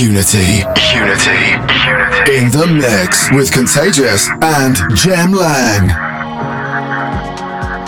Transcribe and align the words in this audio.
Unity. 0.00 0.64
Unity. 0.94 0.96
Unity. 0.96 2.32
In 2.32 2.48
the 2.50 2.66
mix 2.66 3.30
with 3.32 3.52
Contagious 3.52 4.30
and 4.40 4.74
Jem 4.96 5.32
Lang. 5.32 5.90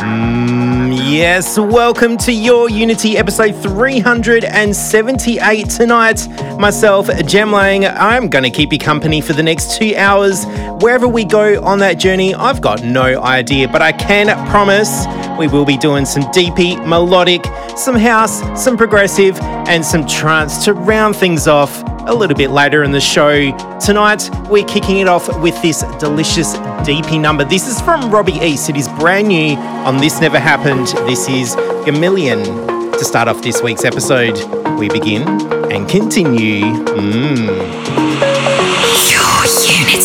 Mm, 0.02 0.94
yes, 1.10 1.58
welcome 1.58 2.18
to 2.18 2.30
your 2.30 2.68
Unity 2.68 3.16
episode 3.16 3.54
378 3.62 5.70
tonight. 5.70 6.28
Myself, 6.58 7.08
Jem 7.24 7.50
Lang, 7.50 7.86
I'm 7.86 8.28
going 8.28 8.44
to 8.44 8.50
keep 8.50 8.74
you 8.74 8.78
company 8.78 9.22
for 9.22 9.32
the 9.32 9.42
next 9.42 9.78
two 9.78 9.96
hours. 9.96 10.44
Wherever 10.82 11.08
we 11.08 11.24
go 11.24 11.62
on 11.62 11.78
that 11.78 11.94
journey, 11.94 12.34
I've 12.34 12.60
got 12.60 12.84
no 12.84 13.22
idea, 13.22 13.68
but 13.68 13.80
I 13.80 13.92
can 13.92 14.26
promise 14.50 15.06
we 15.38 15.48
will 15.48 15.64
be 15.64 15.78
doing 15.78 16.04
some 16.04 16.30
deepy, 16.30 16.76
melodic, 16.76 17.46
some 17.74 17.96
house, 17.96 18.42
some 18.62 18.76
progressive, 18.76 19.40
and 19.40 19.82
some 19.82 20.06
trance 20.06 20.62
to 20.66 20.74
round 20.74 21.16
things 21.16 21.48
off 21.48 21.82
a 22.06 22.14
little 22.14 22.36
bit 22.36 22.50
later 22.50 22.82
in 22.82 22.92
the 22.92 23.00
show. 23.00 23.56
Tonight, 23.78 24.28
we're 24.48 24.64
kicking 24.64 24.98
it 24.98 25.08
off 25.08 25.28
with 25.40 25.60
this 25.62 25.82
delicious 25.98 26.54
DP 26.86 27.20
number. 27.20 27.44
This 27.44 27.66
is 27.66 27.80
from 27.80 28.10
Robby 28.10 28.34
East. 28.34 28.68
It 28.68 28.76
is 28.76 28.88
brand 28.88 29.28
new 29.28 29.56
on 29.56 29.98
This 29.98 30.20
Never 30.20 30.38
Happened. 30.38 30.88
This 31.08 31.28
is 31.28 31.54
Gamelan. 31.84 32.92
To 32.98 33.04
start 33.04 33.28
off 33.28 33.42
this 33.42 33.62
week's 33.62 33.84
episode, 33.84 34.38
we 34.78 34.88
begin 34.88 35.26
and 35.72 35.88
continue. 35.88 36.62
Mm. 36.62 37.82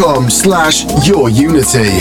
facebook.com 0.00 0.30
slash 0.30 0.84
yourunity. 1.06 2.00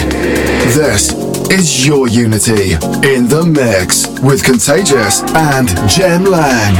This 0.73 1.13
is 1.51 1.85
Your 1.85 2.07
Unity 2.07 2.73
in 3.07 3.27
the 3.27 3.43
mix 3.45 4.07
with 4.21 4.43
Contagious 4.43 5.21
and 5.33 5.67
Jem 5.89 6.23
Lang. 6.25 6.75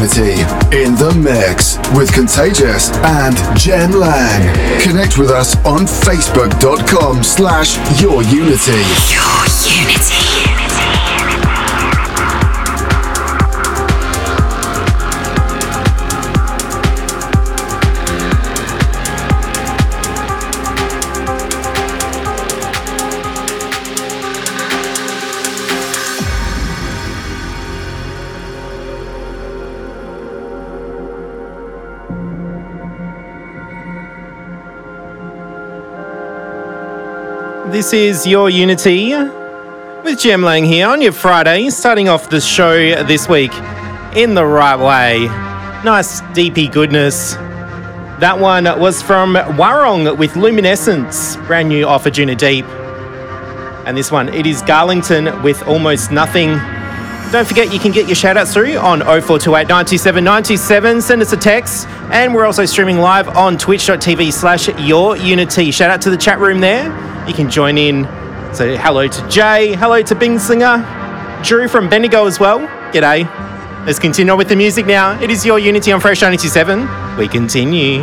In 0.00 0.94
the 0.94 1.12
mix 1.22 1.76
with 1.94 2.10
Contagious 2.14 2.88
and 3.04 3.36
Jem 3.58 3.92
Lang. 3.92 4.80
Connect 4.80 5.18
with 5.18 5.28
us 5.28 5.54
on 5.66 5.80
facebook.com 5.80 7.22
slash 7.22 7.76
Your 8.00 8.22
Unity. 8.22 8.80
Your 9.12 9.44
Unity. 9.68 10.19
This 37.68 37.92
is 37.92 38.26
Your 38.26 38.50
Unity 38.50 39.14
with 40.02 40.18
Jem 40.18 40.42
Lang 40.42 40.64
here 40.64 40.88
on 40.88 41.00
your 41.00 41.12
Friday, 41.12 41.70
starting 41.70 42.08
off 42.08 42.28
the 42.28 42.40
show 42.40 43.04
this 43.04 43.28
week 43.28 43.52
in 44.16 44.34
the 44.34 44.44
right 44.44 44.76
way. 44.76 45.26
Nice, 45.84 46.20
deepy 46.32 46.66
goodness. 46.66 47.34
That 47.34 48.38
one 48.40 48.64
was 48.80 49.02
from 49.02 49.34
Warung 49.34 50.18
with 50.18 50.34
Luminescence, 50.34 51.36
brand 51.46 51.68
new 51.68 51.86
off 51.86 52.04
Anjunadeep. 52.04 52.64
And 53.86 53.96
this 53.96 54.10
one, 54.10 54.28
it 54.30 54.46
is 54.46 54.62
Garlington 54.62 55.42
with 55.44 55.62
Almost 55.68 56.10
Nothing. 56.10 56.58
Don't 57.30 57.46
forget 57.46 57.72
you 57.72 57.78
can 57.78 57.92
get 57.92 58.08
your 58.08 58.16
shoutouts 58.16 58.52
through 58.52 58.78
on 58.78 59.00
0428 59.00 59.68
97 59.68 60.24
97. 60.24 61.00
Send 61.00 61.22
us 61.22 61.32
a 61.32 61.36
text. 61.36 61.86
And 62.10 62.34
we're 62.34 62.46
also 62.46 62.64
streaming 62.64 62.98
live 62.98 63.28
on 63.28 63.56
twitch.tv 63.56 64.32
slash 64.32 64.66
your 64.80 65.16
unity. 65.16 65.70
Shout 65.70 65.90
out 65.90 66.02
to 66.02 66.10
the 66.10 66.16
chat 66.16 66.40
room 66.40 66.60
there. 66.60 67.09
You 67.30 67.36
can 67.36 67.48
join 67.48 67.78
in. 67.78 68.06
So 68.52 68.76
hello 68.76 69.06
to 69.06 69.28
Jay, 69.28 69.76
hello 69.76 70.02
to 70.02 70.14
Bing 70.16 70.40
Singer, 70.40 70.84
Drew 71.44 71.68
from 71.68 71.88
Bendigo 71.88 72.26
as 72.26 72.40
well. 72.40 72.58
G'day. 72.92 73.24
Let's 73.86 74.00
continue 74.00 74.32
on 74.32 74.36
with 74.38 74.48
the 74.48 74.56
music 74.56 74.84
now. 74.84 75.16
It 75.22 75.30
is 75.30 75.46
your 75.46 75.60
Unity 75.60 75.92
on 75.92 76.00
Fresh 76.00 76.22
97. 76.22 77.16
We 77.16 77.28
continue. 77.28 78.00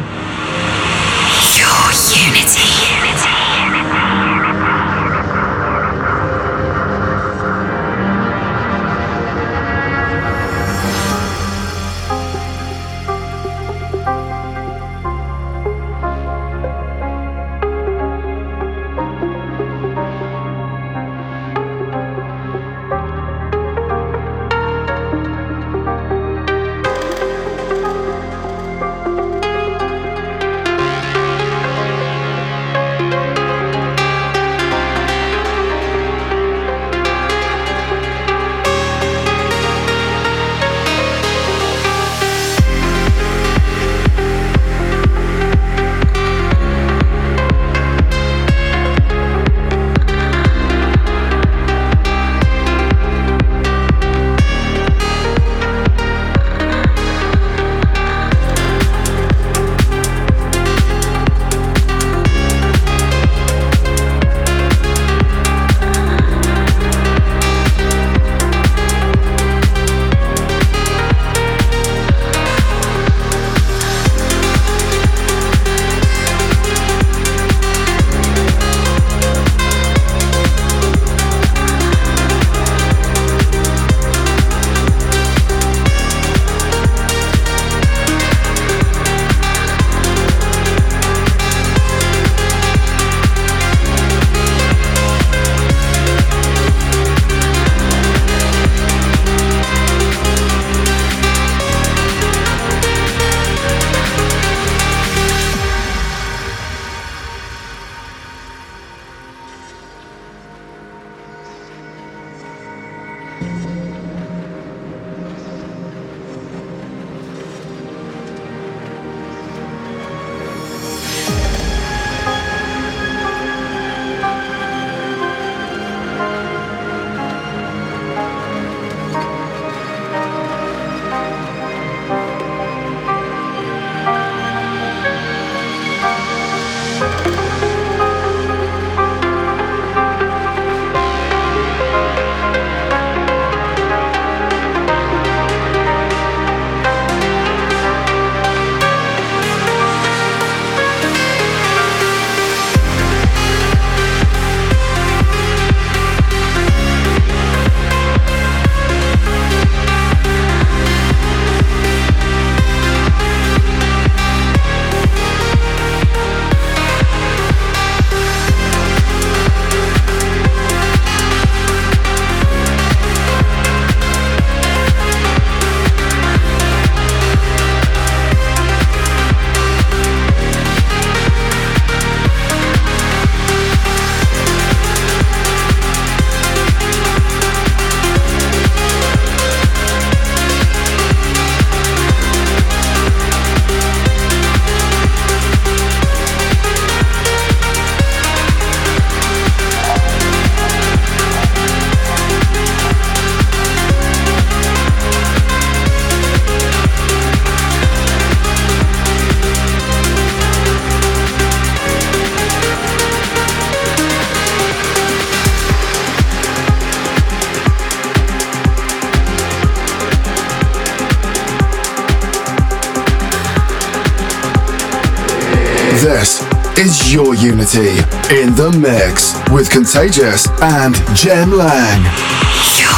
In 227.78 228.56
the 228.56 228.76
mix 228.82 229.36
with 229.52 229.70
Contagious 229.70 230.48
and 230.62 230.96
Jem 231.16 231.52
Lang. 231.52 232.97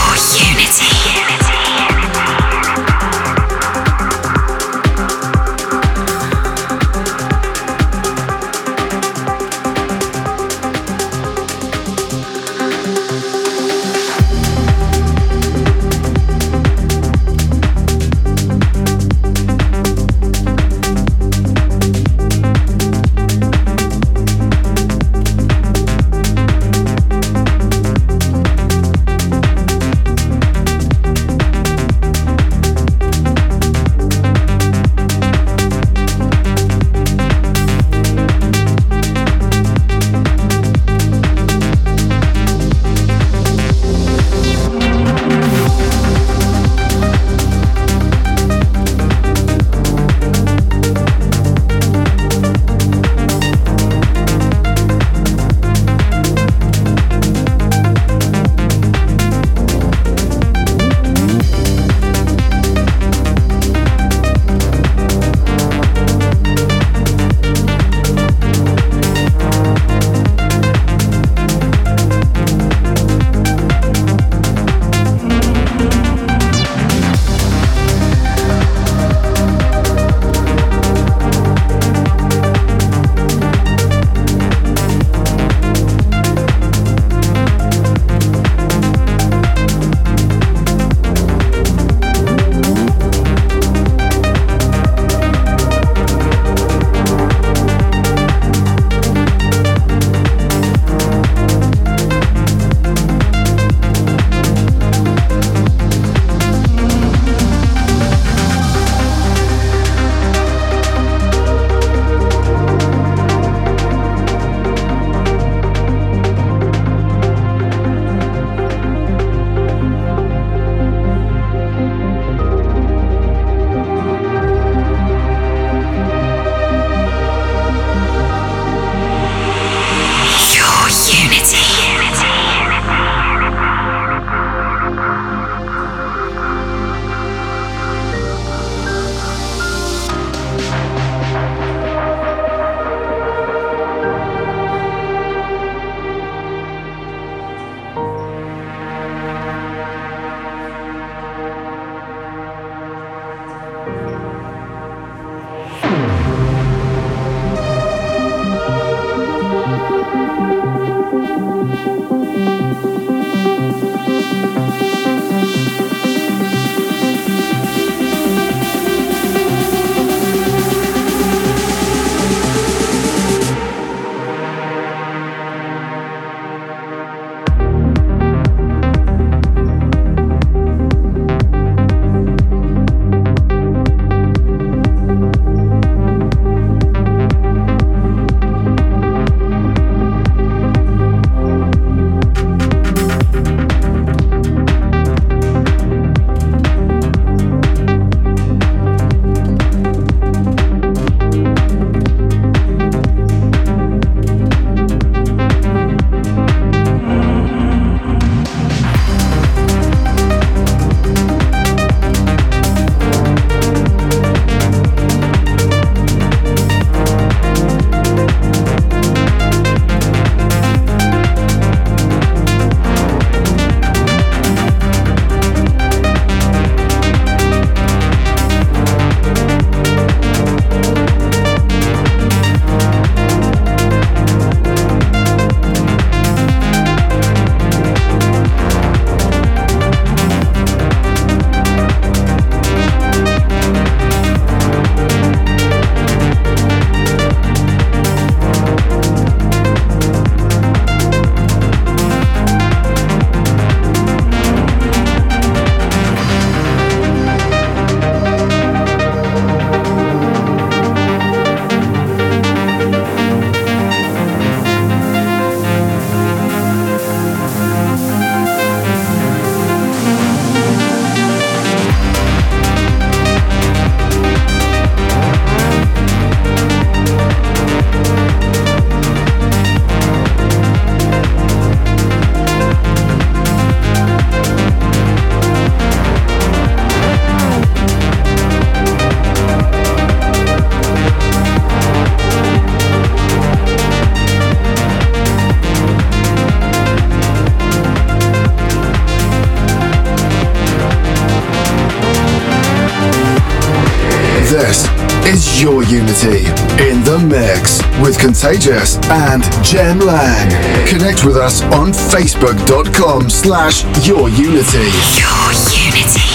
Contagious 308.40 308.96
and 309.10 309.44
Jem 309.62 310.00
Lang. 310.00 310.88
Connect 310.88 311.26
with 311.26 311.36
us 311.36 311.62
on 311.64 311.92
facebook.com 311.92 313.30
slash 313.30 313.84
your 314.08 314.30
Unity. 314.30 314.78
Your 315.20 315.52
Unity. 315.76 316.29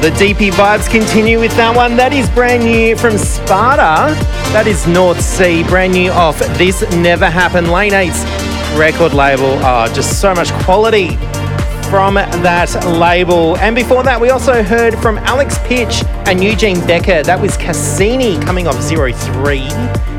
The 0.00 0.10
DP 0.10 0.52
vibes 0.52 0.88
continue 0.88 1.40
with 1.40 1.50
that 1.56 1.74
one. 1.74 1.96
That 1.96 2.12
is 2.12 2.30
brand 2.30 2.62
new 2.62 2.96
from 2.96 3.18
Spada. 3.18 4.14
That 4.52 4.68
is 4.68 4.86
North 4.86 5.20
Sea, 5.20 5.64
brand 5.64 5.92
new 5.92 6.12
off 6.12 6.38
This 6.56 6.88
Never 6.92 7.28
Happened 7.28 7.72
Lane 7.72 7.90
8's 7.90 8.78
record 8.78 9.12
label. 9.12 9.58
Oh, 9.58 9.92
just 9.92 10.20
so 10.20 10.32
much 10.36 10.52
quality 10.62 11.16
from 11.90 12.14
that 12.14 12.72
label. 12.86 13.56
And 13.58 13.74
before 13.74 14.04
that, 14.04 14.20
we 14.20 14.30
also 14.30 14.62
heard 14.62 14.96
from 15.00 15.18
Alex 15.18 15.58
Pitch 15.64 16.04
and 16.28 16.44
Eugene 16.44 16.78
Becker. 16.86 17.24
That 17.24 17.40
was 17.40 17.56
Cassini 17.56 18.38
coming 18.38 18.68
off 18.68 18.80
03. 18.80 19.62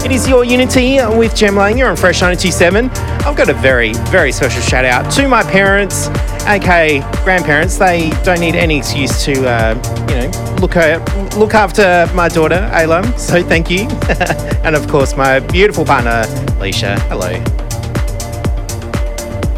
It 0.04 0.12
is 0.12 0.28
your 0.28 0.44
Unity 0.44 0.98
with 1.18 1.34
Jem 1.34 1.56
Lang. 1.56 1.78
You're 1.78 1.90
on 1.90 1.96
Fresh 1.96 2.20
927. 2.20 2.90
I've 2.90 3.38
got 3.38 3.50
a 3.50 3.54
very, 3.54 3.94
very 4.12 4.34
special 4.34 4.62
shout 4.62 4.84
out 4.84 5.10
to 5.14 5.30
my 5.30 5.44
parents, 5.44 6.08
aka 6.48 7.00
grandparents. 7.24 7.78
They 7.78 8.10
don't 8.24 8.40
need 8.40 8.56
any 8.56 8.78
excuse 8.78 9.24
to, 9.26 9.34
uh, 9.48 9.76
you 10.10 10.16
know, 10.16 10.56
look 10.62 10.74
her, 10.74 11.04
look 11.38 11.54
after 11.54 12.10
my 12.14 12.28
daughter 12.28 12.70
Ayla. 12.74 13.18
So 13.18 13.44
thank 13.44 13.70
you, 13.70 13.88
and 14.64 14.76
of 14.76 14.88
course 14.88 15.16
my 15.16 15.40
beautiful 15.40 15.86
partner 15.86 16.24
Leisha. 16.60 16.98
Hello. 17.10 17.32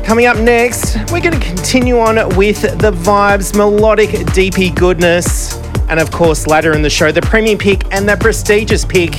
Coming 0.04 0.26
up 0.26 0.38
next, 0.38 0.98
we're 1.12 1.22
going 1.22 1.40
to 1.40 1.46
continue 1.46 1.98
on 1.98 2.16
with 2.36 2.62
the 2.62 2.92
vibes, 2.92 3.56
melodic 3.56 4.10
DP 4.10 4.76
goodness, 4.76 5.56
and 5.90 6.00
of 6.00 6.12
course 6.12 6.48
later 6.48 6.74
in 6.74 6.82
the 6.82 6.90
show, 6.90 7.12
the 7.12 7.22
premium 7.22 7.58
pick 7.58 7.84
and 7.94 8.08
the 8.10 8.18
prestigious 8.18 8.84
pick 8.84 9.14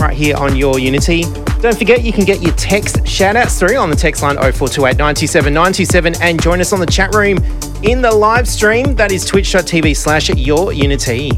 right 0.00 0.16
here 0.16 0.36
on 0.36 0.56
your 0.56 0.80
Unity. 0.80 1.22
Don't 1.60 1.78
forget 1.78 2.02
you 2.02 2.12
can 2.12 2.24
get 2.24 2.42
your 2.42 2.54
text 2.56 3.06
shout 3.06 3.36
outs 3.36 3.56
through 3.56 3.76
on 3.76 3.88
the 3.88 3.94
text 3.94 4.20
line 4.20 4.34
0428 4.34 4.96
97 4.98 5.54
97 5.54 6.14
and 6.20 6.42
join 6.42 6.60
us 6.60 6.72
on 6.72 6.80
the 6.80 6.86
chat 6.86 7.14
room 7.14 7.38
in 7.82 8.00
the 8.00 8.10
live 8.10 8.48
stream. 8.48 8.94
That 8.94 9.12
is 9.12 9.24
twitch.tv 9.24 9.96
slash 9.96 10.28
your 10.30 10.72
Unity. 10.72 11.30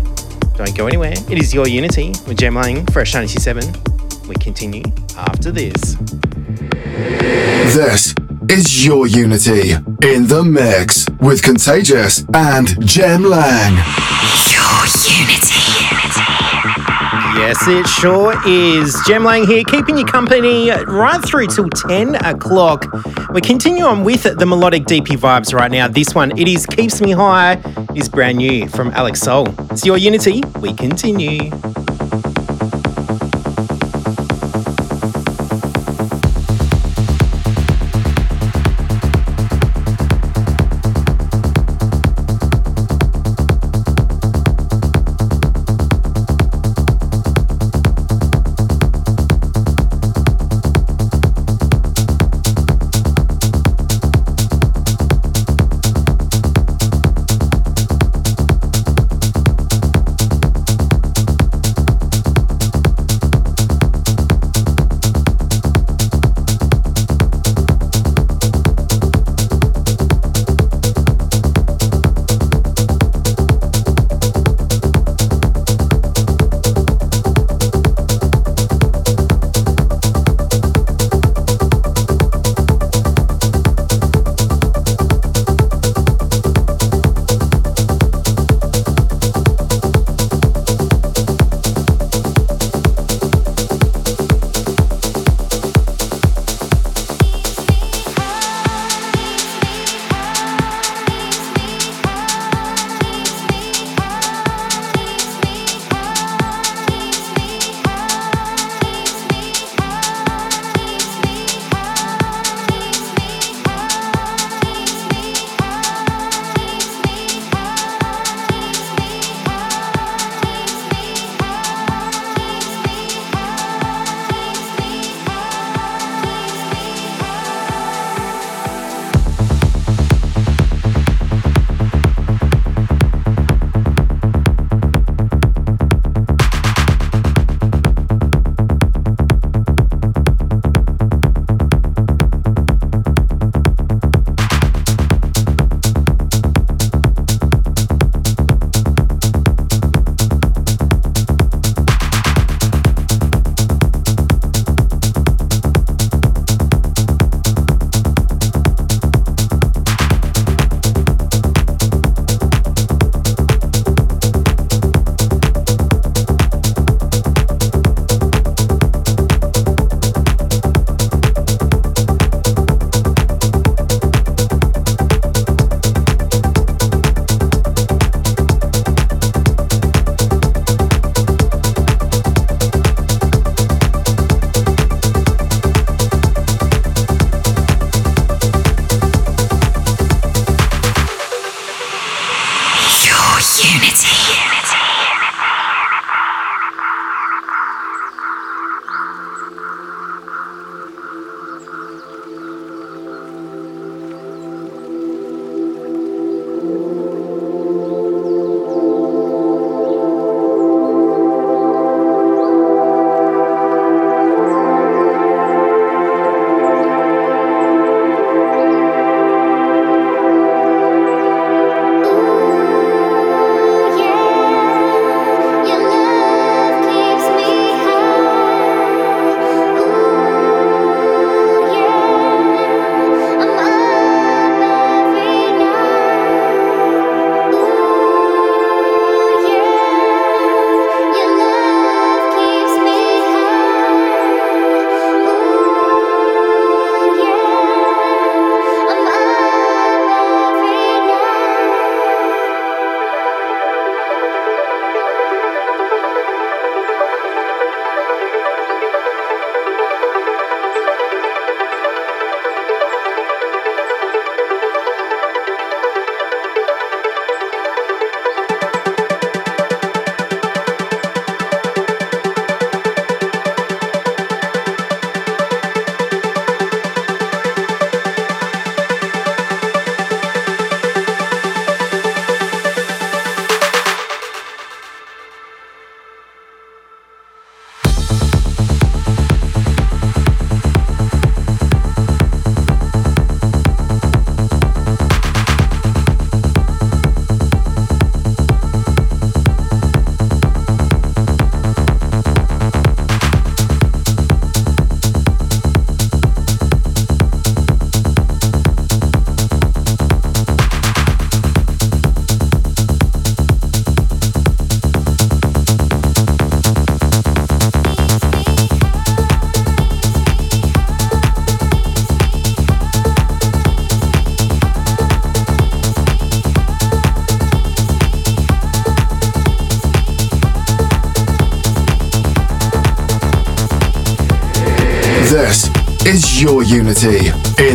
Don't 0.57 0.76
go 0.76 0.87
anywhere. 0.87 1.14
It 1.30 1.38
is 1.38 1.52
your 1.52 1.66
Unity 1.66 2.09
with 2.26 2.38
Jem 2.38 2.54
Lang, 2.54 2.87
Fresh 2.87 3.14
97. 3.14 3.64
We 4.28 4.35
continue 4.37 4.83
after 5.16 5.50
this. 5.50 5.96
This 7.74 8.14
is 8.48 8.87
your 8.87 9.07
Unity 9.07 9.72
in 10.02 10.26
the 10.26 10.42
mix 10.44 11.07
with 11.20 11.42
Contagious 11.42 12.24
and 12.35 12.68
Jem 12.87 13.24
Lang. 13.24 13.74
Your 14.52 14.85
Unity. 15.11 15.54
Yes, 17.37 17.66
it 17.66 17.87
sure 17.88 18.35
is. 18.46 18.96
Jem 19.07 19.24
Lang 19.24 19.46
here, 19.46 19.64
keeping 19.64 19.98
you 19.98 20.04
company 20.04 20.70
right 20.70 21.20
through 21.26 21.48
till 21.48 21.68
10 21.68 22.14
o'clock. 22.24 22.87
We 23.35 23.40
continue 23.40 23.83
on 23.83 24.05
with 24.05 24.23
the 24.23 24.47
melodic 24.47 24.85
DP 24.85 25.16
vibes 25.16 25.53
right 25.53 25.68
now. 25.68 25.88
This 25.88 26.14
one, 26.14 26.38
it 26.38 26.47
is 26.47 26.66
Keeps 26.66 27.01
Me 27.01 27.11
High, 27.11 27.61
is 27.97 28.09
brand 28.09 28.38
new 28.38 28.68
from 28.68 28.92
Alex 28.92 29.23
Sol. 29.23 29.49
It's 29.73 29.85
your 29.85 29.99
Unity. 29.99 30.40
We 30.61 30.73
continue. 30.73 31.51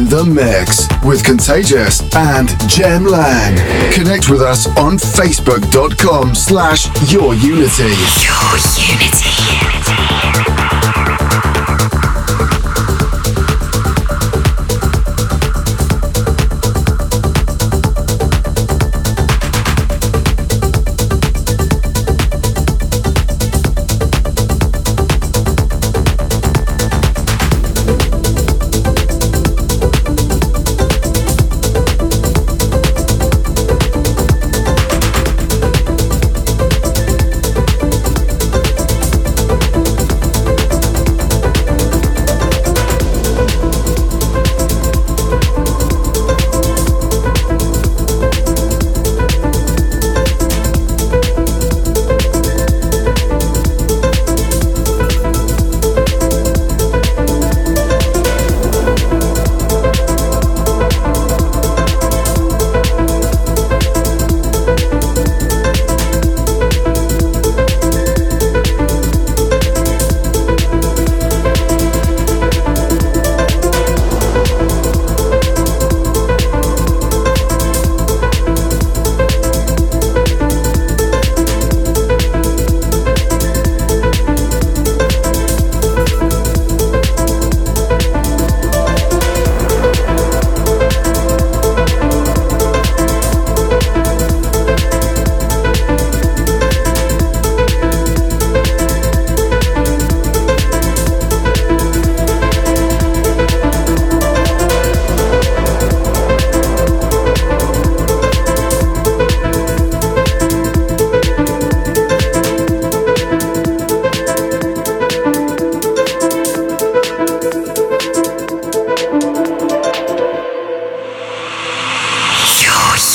The 0.09 0.25
mix 0.25 0.87
with 1.05 1.23
Contagious 1.23 2.01
and 2.15 2.49
Jem 2.67 3.05
Lang. 3.05 3.55
Connect 3.93 4.29
with 4.29 4.41
us 4.41 4.65
on 4.77 4.97
facebook.com 4.97 6.33
slash 6.33 6.87
Your 7.11 7.35
Unity. 7.35 7.83
Your 8.23 8.57
Unity. 8.89 9.58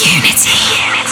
Your 0.02 1.03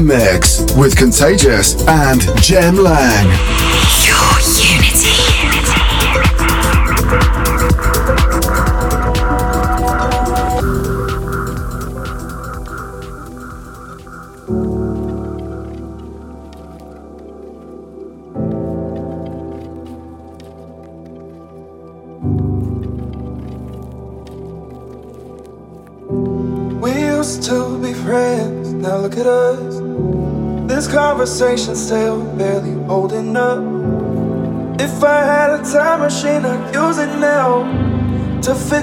mix 0.00 0.60
with 0.76 0.96
Contagious 0.96 1.74
and 1.86 2.20
Jem 2.42 2.76
Lang. 2.76 3.69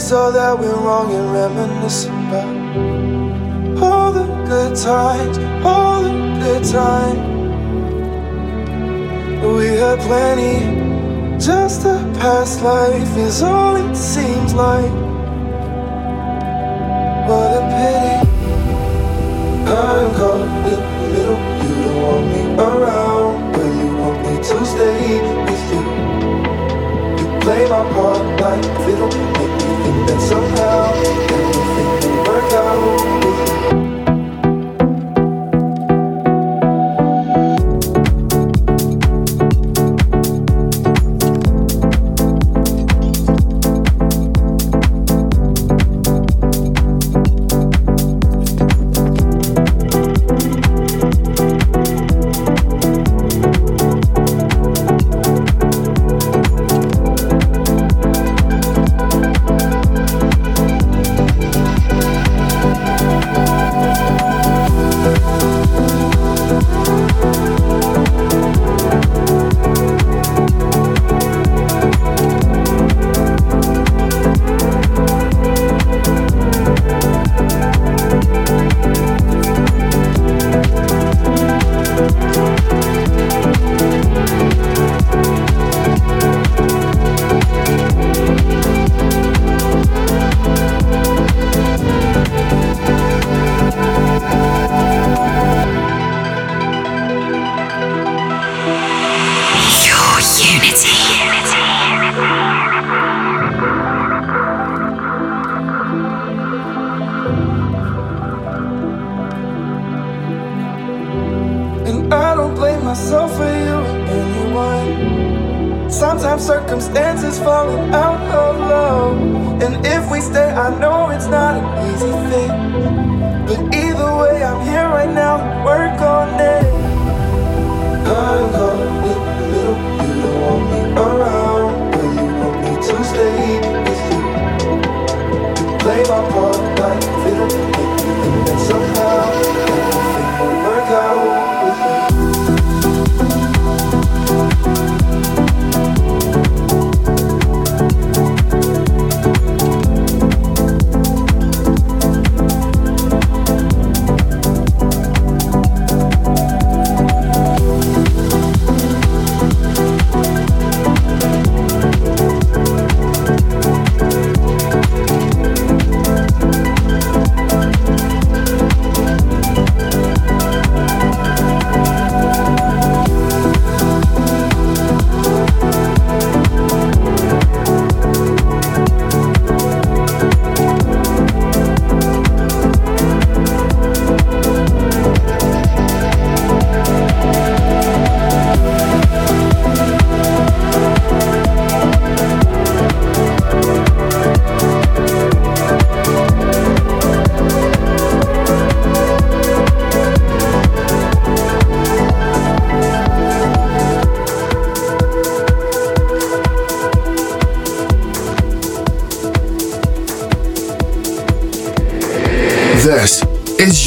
Fix 0.08 0.14
all 0.14 0.32
that 0.32 0.58
went 0.58 0.74
wrong 0.74 1.14
and 1.14 1.34
reminisce 1.34 2.06
about 2.06 3.84
all 3.84 4.12
the 4.14 4.26
good 4.46 4.74
times, 4.76 5.38
all 5.66 6.02
the 6.02 6.12
good 6.40 6.64
times. 6.64 7.20
We 9.44 9.66
had 9.66 10.00
plenty, 10.00 11.38
just 11.38 11.84
a 11.86 11.98
past 12.20 12.62
life 12.62 13.18
is 13.18 13.42
all 13.42 13.76
it 13.76 13.96
seems 13.96 14.54
like. 14.54 14.92
What 17.28 17.58
a 17.58 17.64
pity. 17.76 18.18
I'm 19.70 20.16
caught 20.16 20.57
somehow 30.38 30.97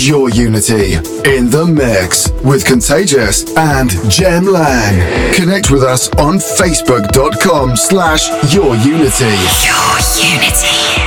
your 0.06 0.30
Unity 0.30 0.94
in 1.24 1.50
the 1.50 1.66
mix 1.66 2.30
with 2.44 2.64
Contagious 2.64 3.44
and 3.56 3.90
Jem 4.10 4.44
Lang. 4.46 5.34
Connect 5.34 5.70
with 5.70 5.82
us 5.82 6.08
on 6.14 6.36
facebook.com 6.36 7.76
slash 7.76 8.28
your 8.54 8.76
Unity. 8.76 9.24
Your 9.66 9.98
unity. 10.16 10.99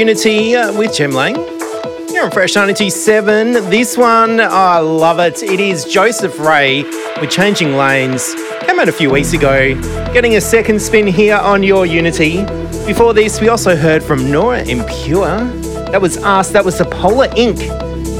Unity 0.00 0.56
uh, 0.56 0.72
with 0.78 0.94
Jem 0.94 1.12
Lang. 1.12 1.34
Here 2.08 2.24
on 2.24 2.30
Fresh 2.30 2.54
97. 2.54 3.52
This 3.68 3.98
one, 3.98 4.40
oh, 4.40 4.48
I 4.48 4.78
love 4.78 5.18
it. 5.18 5.42
It 5.42 5.60
is 5.60 5.84
Joseph 5.84 6.38
Ray 6.38 6.84
with 7.20 7.28
Changing 7.30 7.74
Lanes. 7.74 8.34
Came 8.62 8.80
out 8.80 8.88
a 8.88 8.92
few 8.92 9.10
weeks 9.10 9.34
ago. 9.34 9.74
Getting 10.14 10.36
a 10.36 10.40
second 10.40 10.80
spin 10.80 11.06
here 11.06 11.36
on 11.36 11.62
your 11.62 11.84
Unity. 11.84 12.46
Before 12.86 13.12
this, 13.12 13.42
we 13.42 13.50
also 13.50 13.76
heard 13.76 14.02
from 14.02 14.30
Nora 14.30 14.60
En 14.62 14.86
Pure. 14.88 15.44
That 15.90 16.00
was 16.00 16.16
us. 16.16 16.50
That 16.50 16.64
was 16.64 16.78
the 16.78 16.86
Polar 16.86 17.28
Inc 17.28 17.58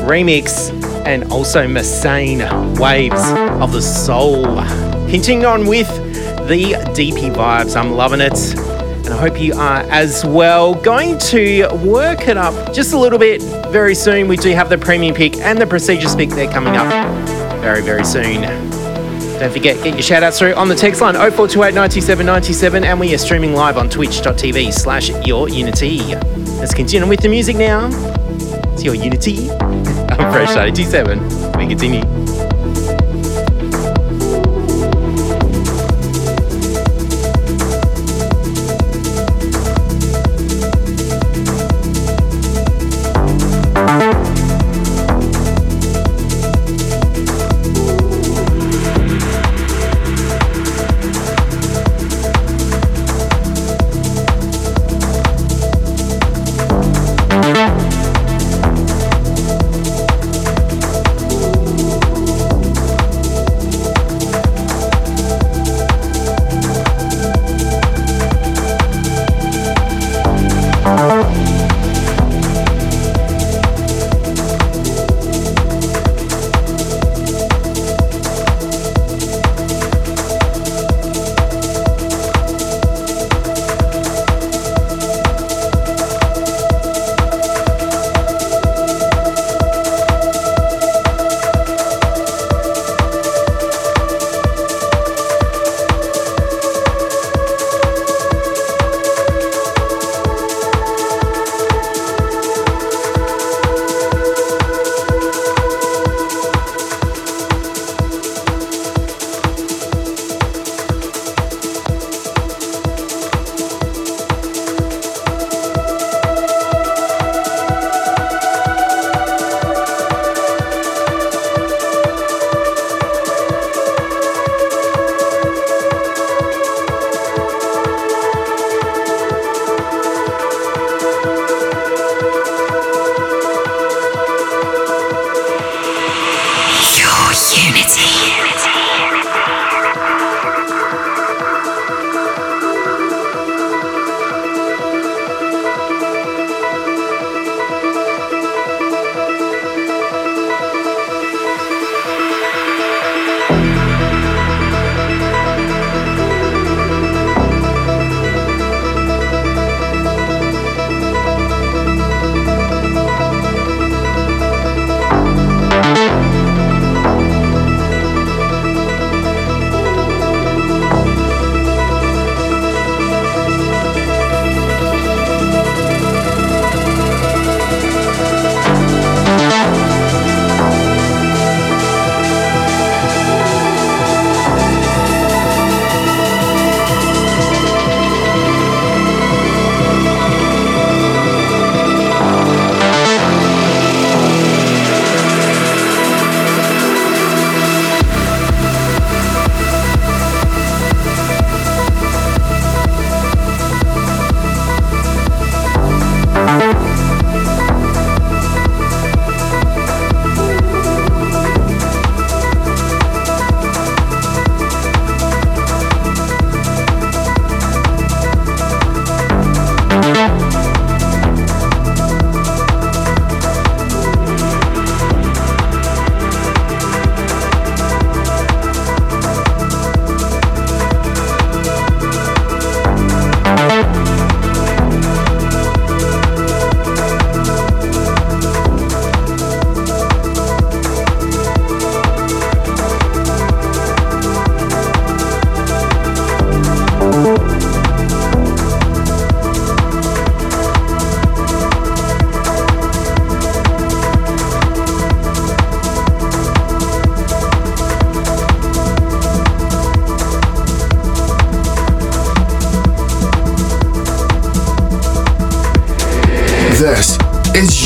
remix. 0.06 0.68
And 1.06 1.32
also 1.32 1.66
Massane 1.66 2.78
Waves 2.78 3.22
of 3.62 3.72
the 3.72 3.80
Soul. 3.80 4.58
Hinting 5.06 5.46
on 5.46 5.66
with 5.66 5.88
the 6.46 6.74
DP 6.92 7.34
vibes. 7.34 7.74
I'm 7.74 7.92
loving 7.92 8.20
it 8.20 8.69
hope 9.20 9.38
you 9.38 9.52
are 9.52 9.82
as 9.90 10.24
well. 10.24 10.74
Going 10.74 11.18
to 11.18 11.68
work 11.84 12.26
it 12.26 12.38
up 12.38 12.72
just 12.72 12.94
a 12.94 12.98
little 12.98 13.18
bit 13.18 13.42
very 13.70 13.94
soon. 13.94 14.28
We 14.28 14.38
do 14.38 14.50
have 14.54 14.70
the 14.70 14.78
premium 14.78 15.14
pick 15.14 15.36
and 15.36 15.60
the 15.60 15.66
prestigious 15.66 16.14
pick 16.14 16.30
there 16.30 16.50
coming 16.50 16.74
up 16.74 16.88
very, 17.60 17.82
very 17.82 18.04
soon. 18.04 18.40
Don't 19.38 19.52
forget, 19.52 19.76
get 19.84 19.92
your 19.92 20.02
shout 20.02 20.22
outs 20.22 20.38
through 20.38 20.54
on 20.54 20.68
the 20.68 20.74
text 20.74 21.02
line 21.02 21.14
0428 21.14 21.74
97 21.74 22.24
97, 22.24 22.84
and 22.84 22.98
we 22.98 23.14
are 23.14 23.18
streaming 23.18 23.52
live 23.52 23.76
on 23.76 23.90
twitch.tv 23.90 24.72
slash 24.72 25.10
your 25.26 25.50
unity. 25.50 25.98
Let's 26.56 26.72
continue 26.72 27.06
with 27.06 27.20
the 27.20 27.28
music 27.28 27.56
now. 27.56 27.90
It's 28.72 28.82
your 28.82 28.94
unity. 28.94 29.50
I'm 29.60 30.32
Fresh 30.32 30.56
87. 30.56 31.58
We 31.58 31.66
continue. 31.66 32.49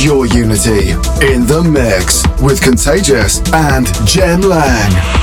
Your 0.05 0.27
Unity 0.27 0.91
in 1.23 1.47
the 1.47 1.67
mix 1.67 2.25
with 2.43 2.61
Contagious 2.61 3.41
and 3.55 3.87
Jem 4.07 4.43
Lang. 4.43 5.14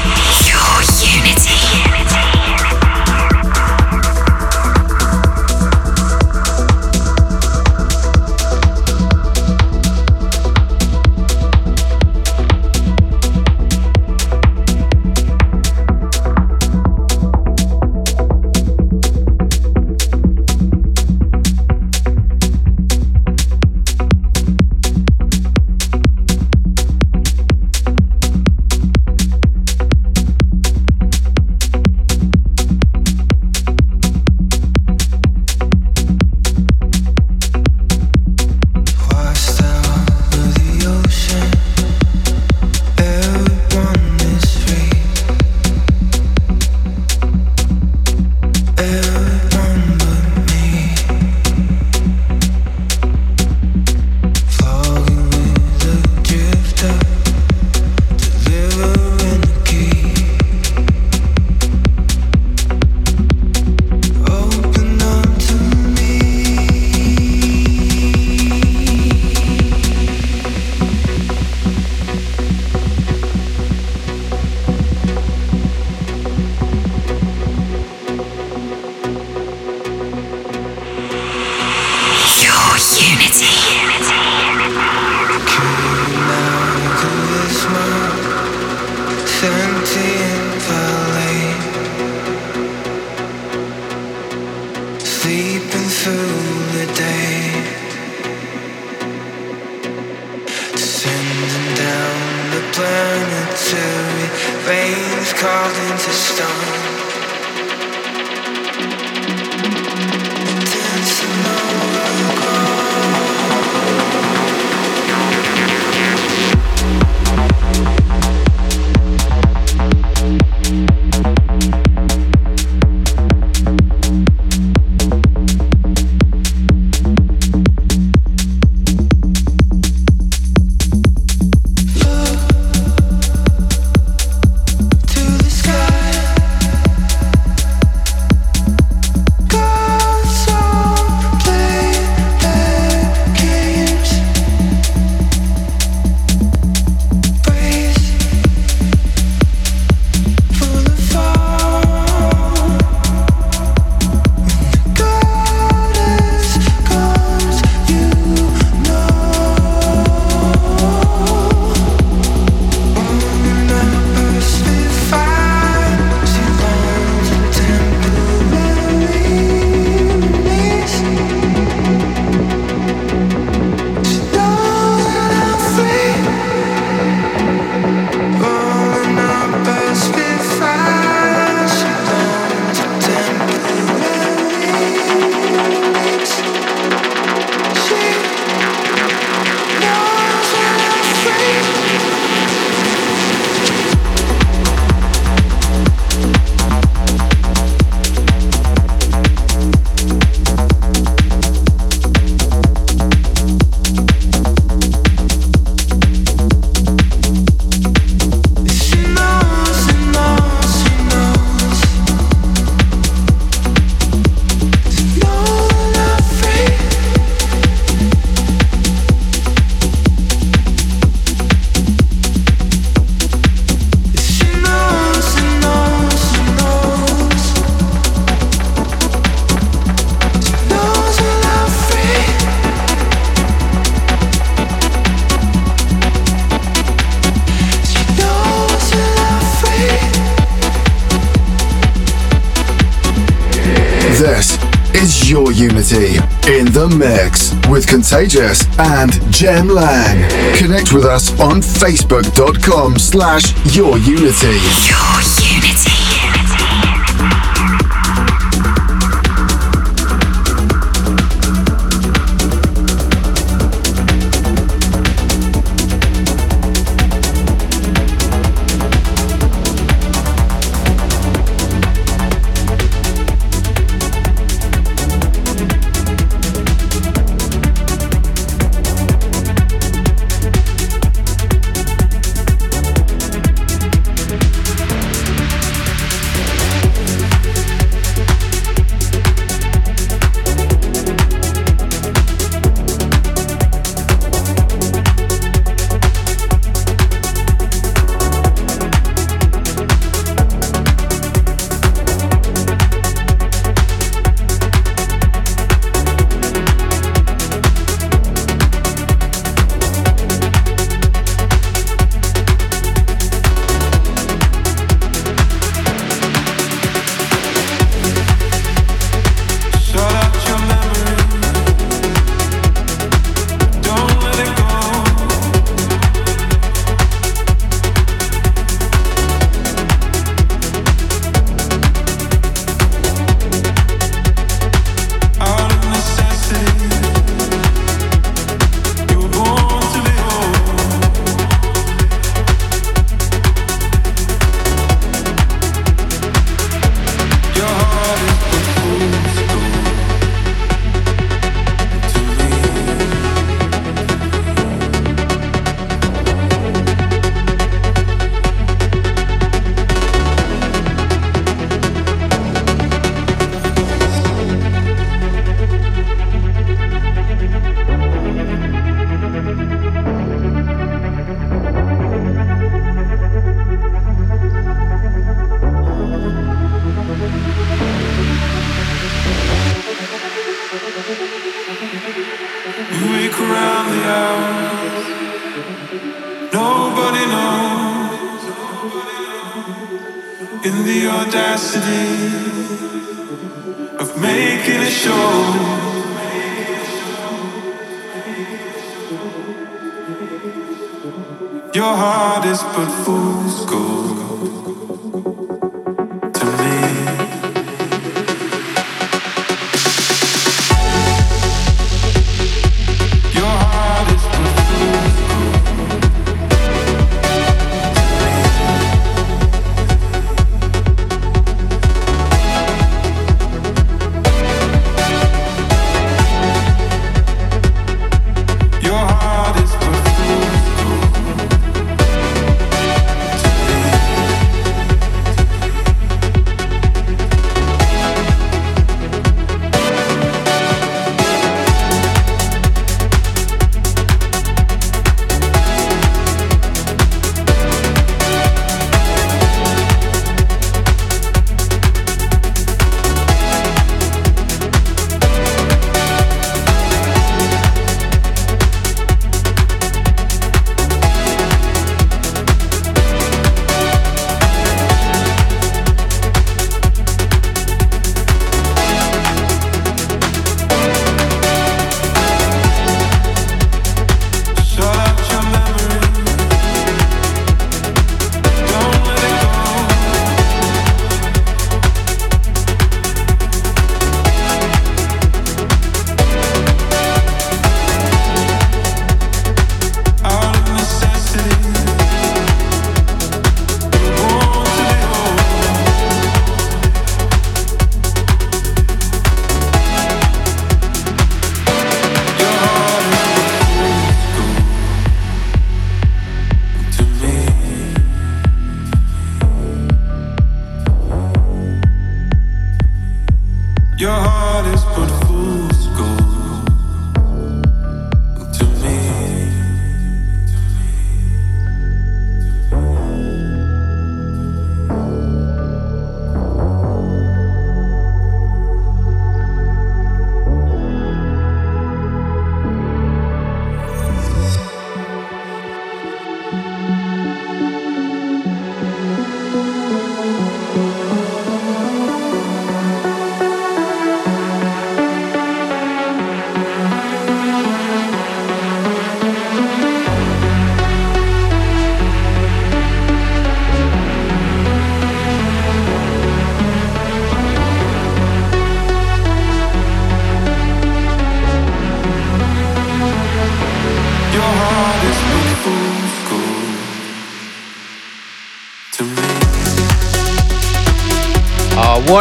Contagious 248.12 248.66
and 248.78 249.10
Jem 249.32 249.70
Lang. 249.70 250.30
Connect 250.58 250.92
with 250.92 251.06
us 251.06 251.32
on 251.40 251.62
facebook.com 251.62 253.00
slash 253.00 253.56
Your 253.74 253.98
Unity. 254.00 254.60
Your 254.90 255.22
Unity. 255.40 255.91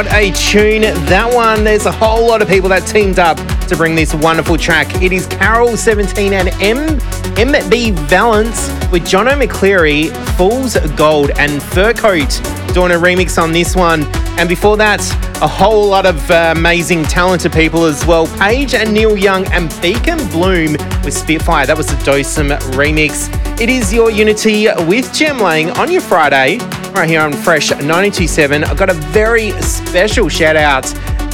What 0.01 0.15
a 0.15 0.31
tune 0.31 0.81
that 0.81 1.31
one. 1.31 1.63
There's 1.63 1.85
a 1.85 1.93
whole 1.93 2.27
lot 2.27 2.41
of 2.41 2.49
people 2.49 2.71
that 2.71 2.87
teamed 2.87 3.19
up 3.19 3.37
to 3.69 3.77
bring 3.77 3.95
this 3.95 4.15
wonderful 4.15 4.57
track. 4.57 5.03
It 5.03 5.13
is 5.13 5.27
Karol 5.27 5.77
17 5.77 6.33
and 6.33 6.49
M 6.63 6.99
MB 7.37 7.99
Valence 8.09 8.69
with 8.91 9.03
Jono 9.03 9.39
McCleery, 9.39 10.09
Fool's 10.39 10.79
Gold 10.97 11.33
and 11.33 11.63
Fur 11.63 11.93
Coat 11.93 12.31
doing 12.73 12.93
a 12.93 12.95
remix 12.95 13.37
on 13.37 13.53
this 13.53 13.77
one. 13.77 14.05
And 14.39 14.49
before 14.49 14.79
that, 14.79 15.03
a 15.43 15.47
whole 15.47 15.87
lot 15.89 16.07
of 16.07 16.31
uh, 16.31 16.55
amazing, 16.57 17.03
talented 17.03 17.53
people 17.53 17.85
as 17.85 18.07
well. 18.07 18.27
Paige 18.39 18.73
and 18.73 18.95
Neil 18.95 19.19
Young 19.19 19.47
and 19.49 19.69
Beacon 19.83 20.17
Bloom 20.29 20.73
with 21.05 21.13
Spitfire. 21.13 21.67
That 21.67 21.77
was 21.77 21.89
the 21.89 21.97
Dosem 21.97 22.57
remix. 22.73 23.29
It 23.61 23.69
is 23.69 23.93
your 23.93 24.11
Unity 24.11 24.67
with 24.87 25.13
Jem 25.13 25.41
Lang 25.41 25.69
on 25.73 25.91
your 25.91 26.01
Friday 26.01 26.59
right 26.93 27.09
here 27.09 27.21
on 27.21 27.33
Fresh 27.33 27.71
927. 27.71 28.65
I've 28.65 28.77
got 28.77 28.91
a 28.91 28.95
very 28.95 29.53
special 29.91 30.29
shout 30.29 30.55
out 30.55 30.85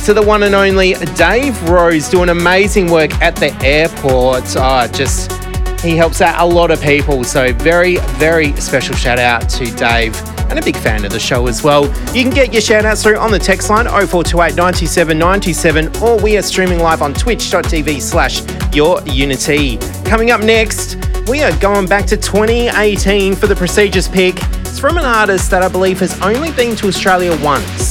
to 0.06 0.14
the 0.14 0.22
one 0.22 0.42
and 0.44 0.54
only 0.54 0.94
Dave 1.14 1.62
Rose 1.68 2.08
doing 2.08 2.30
amazing 2.30 2.90
work 2.90 3.12
at 3.20 3.36
the 3.36 3.54
airport. 3.62 4.44
Oh, 4.56 4.88
just 4.94 5.30
he 5.82 5.94
helps 5.94 6.22
out 6.22 6.40
a 6.40 6.46
lot 6.46 6.70
of 6.70 6.80
people. 6.80 7.22
So 7.22 7.52
very, 7.52 7.98
very 8.16 8.54
special 8.54 8.94
shout 8.94 9.18
out 9.18 9.50
to 9.50 9.66
Dave 9.76 10.16
and 10.48 10.58
a 10.58 10.62
big 10.62 10.74
fan 10.74 11.04
of 11.04 11.12
the 11.12 11.20
show 11.20 11.48
as 11.48 11.62
well. 11.62 11.84
You 12.14 12.22
can 12.22 12.30
get 12.30 12.50
your 12.50 12.62
shout 12.62 12.86
outs 12.86 13.02
through 13.02 13.18
on 13.18 13.30
the 13.30 13.38
text 13.38 13.68
line 13.68 13.84
0428 13.84 14.56
97 14.56 15.18
97 15.18 15.96
or 16.02 16.18
we 16.22 16.38
are 16.38 16.42
streaming 16.42 16.78
live 16.78 17.02
on 17.02 17.12
twitch.tv 17.12 18.00
slash 18.00 18.40
your 18.74 19.02
unity. 19.02 19.76
Coming 20.06 20.30
up 20.30 20.40
next, 20.40 20.96
we 21.28 21.42
are 21.42 21.54
going 21.58 21.86
back 21.86 22.06
to 22.06 22.16
2018 22.16 23.36
for 23.36 23.48
the 23.48 23.54
prestigious 23.54 24.08
pick. 24.08 24.36
It's 24.60 24.78
from 24.78 24.96
an 24.96 25.04
artist 25.04 25.50
that 25.50 25.62
I 25.62 25.68
believe 25.68 26.00
has 26.00 26.18
only 26.22 26.52
been 26.52 26.74
to 26.76 26.88
Australia 26.88 27.38
once. 27.44 27.85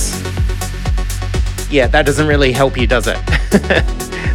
Yeah, 1.69 1.87
that 1.87 2.05
doesn't 2.05 2.27
really 2.27 2.51
help 2.51 2.77
you, 2.77 2.87
does 2.87 3.07
it? 3.07 3.17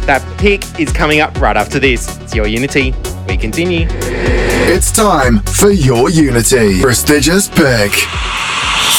that 0.05 0.23
pick 0.37 0.79
is 0.79 0.91
coming 0.91 1.21
up 1.21 1.39
right 1.39 1.55
after 1.55 1.79
this. 1.79 2.19
It's 2.21 2.35
your 2.35 2.47
Unity. 2.47 2.93
We 3.27 3.37
continue. 3.37 3.87
It's 3.89 4.91
time 4.91 5.39
for 5.39 5.71
your 5.71 6.09
Unity. 6.09 6.81
Prestigious 6.81 7.47
pick. 7.47 7.93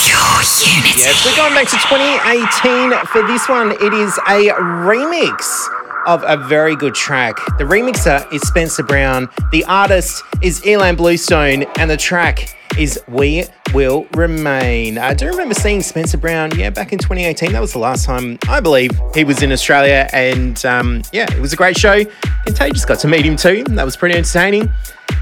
Your 0.09 0.33
Unity. 0.65 1.01
Yes, 1.01 1.25
we're 1.25 1.37
going 1.37 1.55
back 1.55 1.69
to 1.69 1.77
2018 1.77 3.07
for 3.07 3.27
this 3.27 3.49
one. 3.49 3.73
It 3.73 3.93
is 3.93 4.17
a 4.29 4.53
remix 4.85 5.69
of 6.07 6.25
a 6.27 6.37
very 6.37 6.75
good 6.77 6.95
track. 6.95 7.37
The 7.59 7.65
remixer 7.65 8.31
is 8.33 8.43
Spencer 8.43 8.83
Brown, 8.83 9.29
the 9.53 9.65
artist 9.65 10.23
is 10.43 10.61
Ilan 10.63 10.97
Bluestone, 10.97 11.65
and 11.77 11.91
the 11.91 11.97
track 11.97 12.57
is 12.79 13.01
We 13.09 13.45
Will 13.75 14.07
Remain. 14.15 14.99
I 14.99 15.15
do 15.15 15.27
remember 15.27 15.55
seeing 15.55 15.83
Spencer 15.83 16.19
Brown, 16.19 16.57
yeah, 16.59 16.71
back 16.71 16.93
in 16.93 16.99
2018. 16.99 17.53
That 17.53 17.61
was 17.61 17.73
the 17.73 17.79
last 17.79 18.05
time 18.05 18.39
I 18.49 18.61
believe 18.61 18.91
he 19.15 19.25
was 19.25 19.43
in 19.43 19.53
Australia. 19.53 20.09
And 20.13 20.65
um, 20.65 21.03
yeah, 21.13 21.27
it 21.33 21.41
was 21.41 21.53
a 21.53 21.57
great 21.57 21.77
show. 21.77 22.05
Contagious 22.45 22.85
got 22.85 22.99
to 23.01 23.09
meet 23.09 23.25
him 23.25 23.37
too. 23.37 23.65
That 23.65 23.85
was 23.85 23.97
pretty 23.97 24.17
entertaining. 24.17 24.71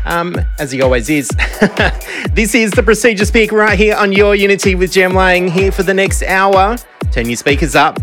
Um, 0.05 0.36
as 0.59 0.72
he 0.72 0.82
always 0.82 1.11
is. 1.11 1.28
this 2.32 2.55
is 2.55 2.70
the 2.70 2.82
prestigious 2.82 3.30
pick 3.30 3.53
right 3.53 3.78
here 3.78 3.96
on 3.96 4.12
Your 4.12 4.34
Unity 4.34 4.74
with 4.74 4.92
Jem 4.92 5.14
Lang 5.14 5.48
here 5.48 5.72
for 5.72 5.82
the 5.82 5.94
next 5.94 6.22
hour. 6.22 6.76
Turn 7.12 7.26
your 7.26 7.36
speakers 7.36 7.74
up. 7.74 7.98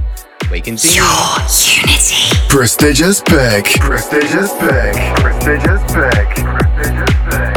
We 0.51 0.61
continue. 0.61 0.97
Your 0.97 1.39
Unity. 1.81 2.37
Prestigious 2.49 3.21
pick. 3.21 3.65
Prestigious 3.79 4.53
pick. 4.53 4.93
Prestigious 5.15 5.83
pick. 5.93 5.93
Prestigious 5.93 5.93
pick. 5.93 6.35
Prestigious 6.35 7.09
pick. 7.29 7.56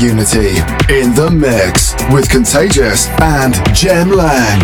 Unity 0.00 0.56
in 0.88 1.12
the 1.14 1.28
mix 1.30 1.94
with 2.10 2.30
Contagious 2.30 3.06
and 3.20 3.54
Jem 3.74 4.10
Lang. 4.10 4.58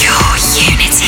Your 0.00 0.38
Unity. 0.38 1.03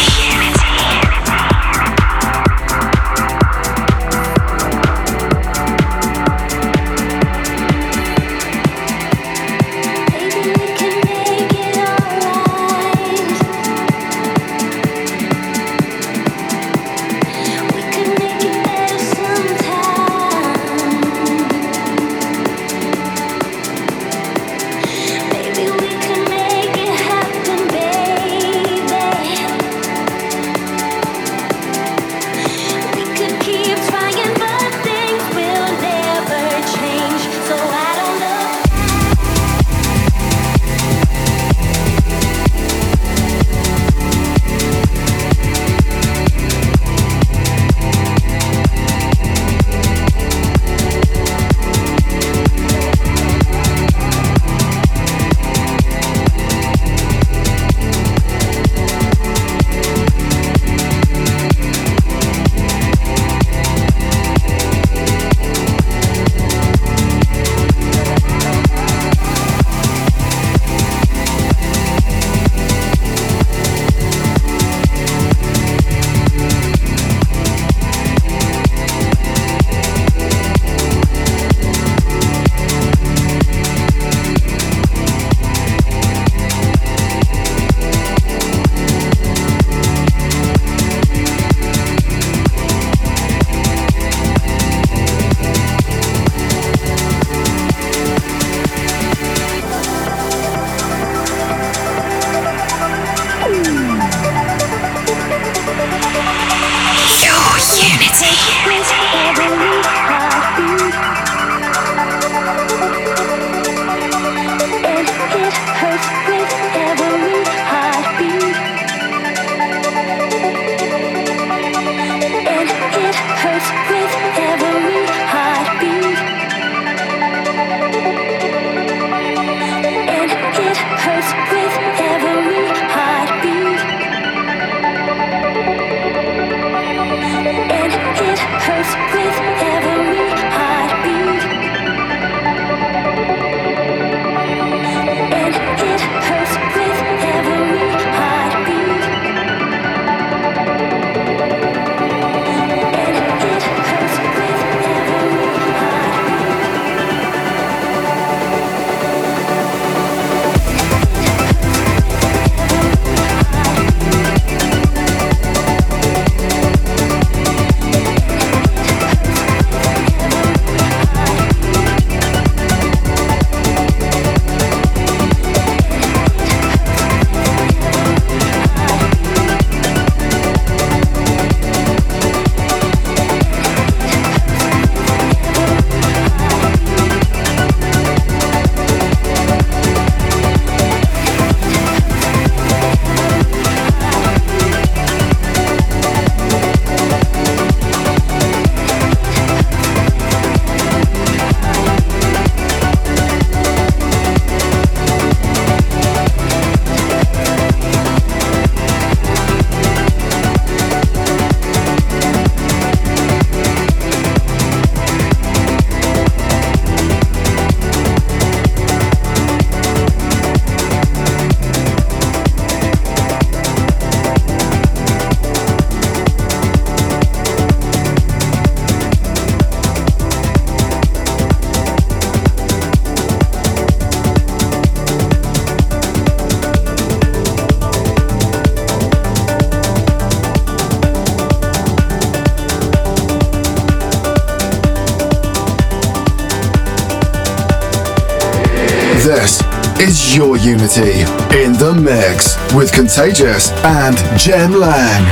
Unity 250.66 251.20
in 251.54 251.74
the 251.74 251.94
mix 251.94 252.56
with 252.74 252.92
Contagious 252.92 253.70
and 253.84 254.16
Jem 254.36 254.72
Lang. 254.72 255.22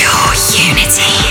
Your 0.00 0.32
Unity. 0.56 1.23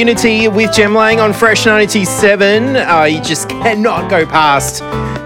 Unity 0.00 0.48
with 0.48 0.72
Jem 0.72 0.94
Lang 0.94 1.20
on 1.20 1.34
Fresh 1.34 1.66
97. 1.66 2.74
Uh, 2.74 3.02
you 3.02 3.20
just 3.20 3.48
cannot 3.50 4.08
go 4.08 4.24
past 4.24 4.78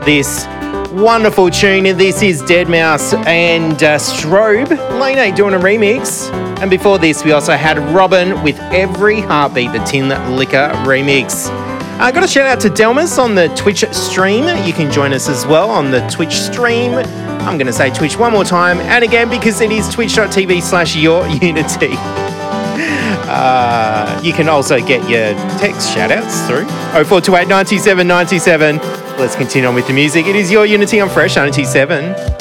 this 0.05 0.49
wonderful 0.91 1.49
tune. 1.49 1.85
This 1.97 2.22
is 2.22 2.43
Deadmau5 2.43 3.25
and 3.25 3.81
uh, 3.85 3.99
Strobe. 3.99 4.70
Lane 5.01 5.18
8 5.18 5.37
doing 5.37 5.55
a 5.55 5.61
remix. 5.61 6.29
And 6.61 6.72
before 6.72 6.99
this, 6.99 7.25
we 7.25 7.31
also 7.31 7.53
had 7.53 7.77
Robyn 7.95 8.43
with 8.43 8.59
Every 8.72 9.20
Heartbeat, 9.20 9.70
the 9.70 9.79
Tin 9.84 10.09
Liquor 10.37 10.72
remix. 10.83 11.49
I 12.01 12.11
got 12.11 12.25
a 12.25 12.26
shout 12.26 12.49
out 12.49 12.59
to 12.63 12.68
Delmas 12.68 13.17
on 13.17 13.37
the 13.37 13.46
Twitch 13.55 13.84
stream. 13.92 14.42
You 14.67 14.72
can 14.72 14.91
join 14.91 15.13
us 15.13 15.29
as 15.29 15.46
well 15.46 15.71
on 15.71 15.92
the 15.92 16.01
Twitch 16.09 16.34
stream. 16.34 16.95
I'm 16.95 17.59
going 17.59 17.68
to 17.68 17.72
say 17.72 17.91
Twitch 17.91 18.18
one 18.18 18.33
more 18.33 18.45
time 18.45 18.79
and 18.80 19.05
again 19.05 19.30
because 19.30 19.61
it 19.61 19.71
is 19.71 19.88
twitch.tv 19.88 20.63
slash 20.63 20.96
your 20.96 21.29
unity. 21.29 21.95
Uh, 23.37 24.21
you 24.23 24.33
can 24.33 24.49
also 24.49 24.79
get 24.79 25.03
your 25.11 25.35
text 25.59 25.93
shout 25.93 26.13
outs 26.13 26.47
through 26.47 26.65
0428 27.05 27.49
97 27.49 28.07
97. 28.07 28.77
Let's 29.19 29.35
continue 29.35 29.69
on 29.69 29.75
with 29.75 29.89
the 29.89 29.93
music. 29.93 30.27
It 30.27 30.37
is 30.37 30.53
your 30.53 30.67
Unity 30.67 31.01
on 31.01 31.09
Fresh 31.09 31.35
97. 31.35 32.34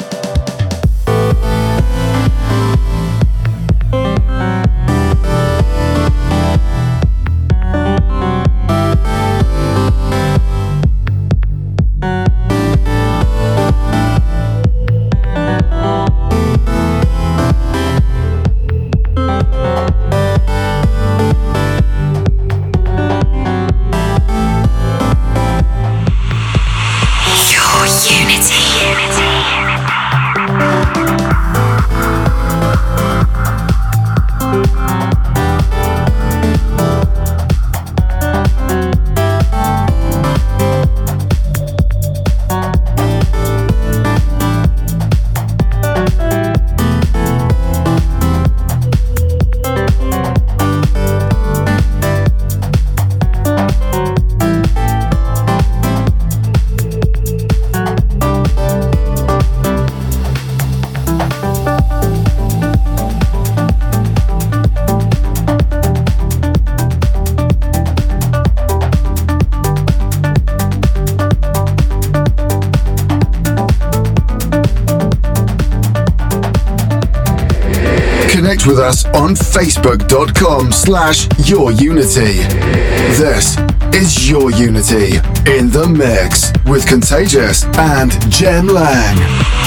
facebook.com 79.34 80.72
slash 80.72 81.28
your 81.48 81.72
unity. 81.72 82.42
This 83.16 83.56
is 83.94 84.28
your 84.28 84.50
unity 84.50 85.16
in 85.46 85.70
the 85.70 85.86
mix 85.88 86.52
with 86.66 86.86
Contagious 86.86 87.64
and 87.76 88.10
Jem 88.30 88.66
Lang. 88.66 89.63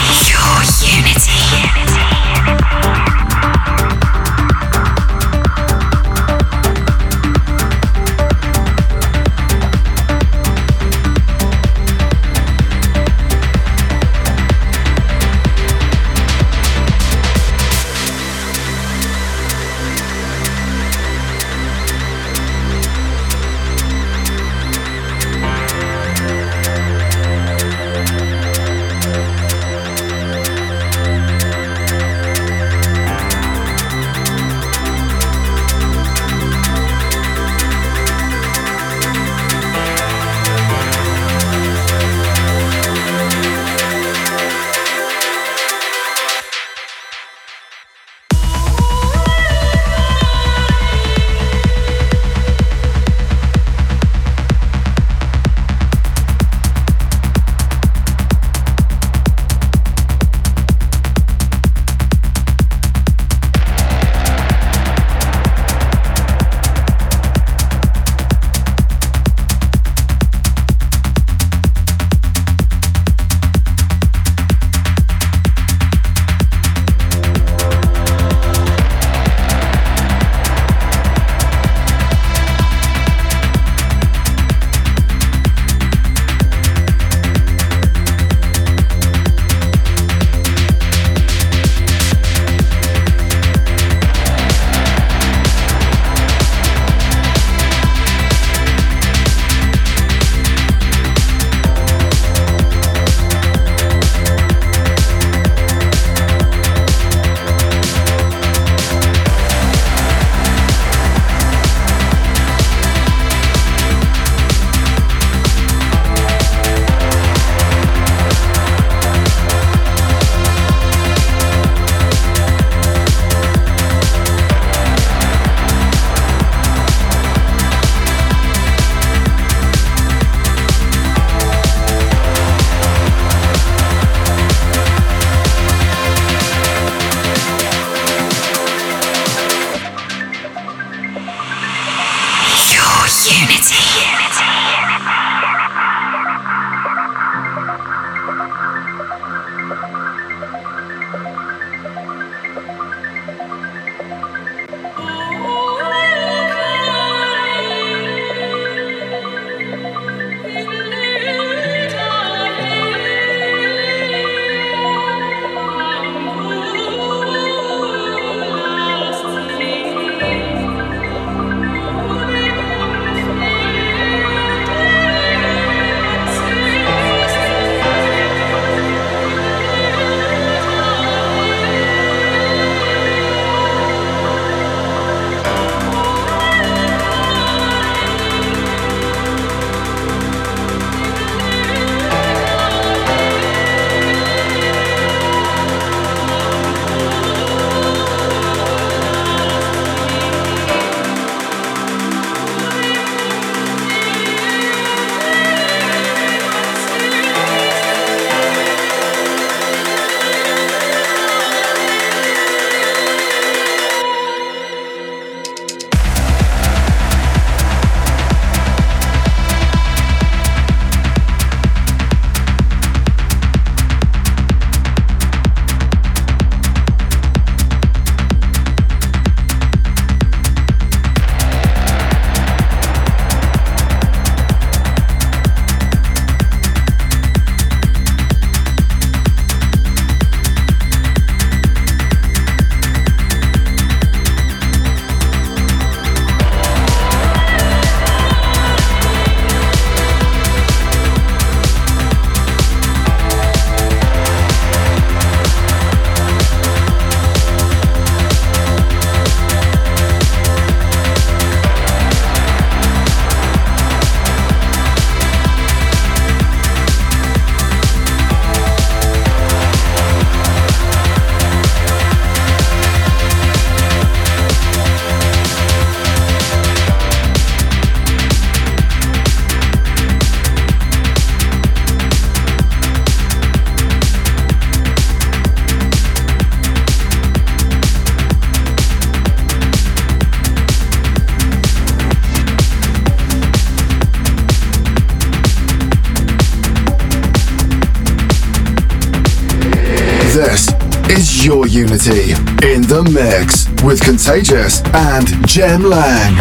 The 302.88 303.04
mix 303.12 303.68
with 303.84 304.02
Contagious 304.02 304.82
and 304.94 305.28
Jem 305.46 305.84
Lang. 305.84 306.36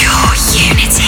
Your 0.00 0.32
Unity. 0.70 1.05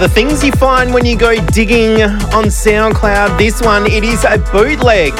The 0.00 0.08
things 0.08 0.42
you 0.42 0.50
find 0.52 0.94
when 0.94 1.04
you 1.04 1.14
go 1.14 1.36
digging 1.48 2.00
on 2.00 2.44
SoundCloud. 2.44 3.36
This 3.36 3.60
one, 3.60 3.84
it 3.84 4.02
is 4.02 4.24
a 4.24 4.38
bootleg. 4.50 5.12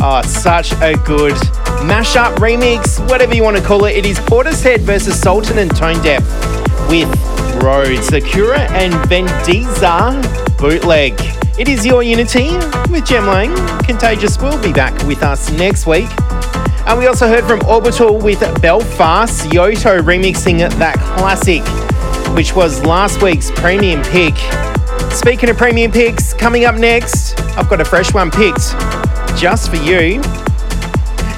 Oh, 0.00 0.22
such 0.24 0.70
a 0.74 0.94
good 1.04 1.34
mashup 1.82 2.36
remix, 2.36 3.00
whatever 3.10 3.34
you 3.34 3.42
want 3.42 3.56
to 3.56 3.62
call 3.64 3.84
it. 3.86 3.96
It 3.96 4.06
is 4.06 4.20
Portishead 4.20 4.78
versus 4.82 5.20
Sultan 5.20 5.58
and 5.58 5.74
Tonedepth 5.74 6.24
with 6.88 7.08
Roads, 7.60 8.06
Sakura 8.06 8.60
and 8.70 8.94
Vedenzo 9.10 10.22
bootleg. 10.56 11.14
It 11.58 11.68
is 11.68 11.84
your 11.84 12.04
Unity 12.04 12.52
with 12.92 13.04
Jem 13.04 13.26
Lang. 13.26 13.52
Contagious 13.82 14.38
will 14.38 14.62
be 14.62 14.72
back 14.72 14.96
with 15.08 15.24
us 15.24 15.50
next 15.50 15.84
week. 15.88 16.08
And 16.86 16.96
we 16.96 17.08
also 17.08 17.26
heard 17.26 17.44
from 17.44 17.60
Orbital 17.68 18.18
with 18.18 18.40
Belfast, 18.62 19.50
Yotto 19.50 20.00
remixing 20.00 20.58
that 20.78 20.94
classic, 21.16 21.62
which 22.34 22.54
was 22.54 22.84
last 22.84 23.22
week's 23.22 23.50
premium 23.50 24.02
pick. 24.02 24.34
Speaking 25.12 25.50
of 25.50 25.56
premium 25.56 25.92
picks, 25.92 26.32
coming 26.32 26.64
up 26.64 26.76
next, 26.76 27.38
I've 27.56 27.68
got 27.68 27.80
a 27.80 27.84
fresh 27.84 28.14
one 28.14 28.30
picked 28.30 28.72
just 29.38 29.70
for 29.70 29.76
you. 29.76 30.20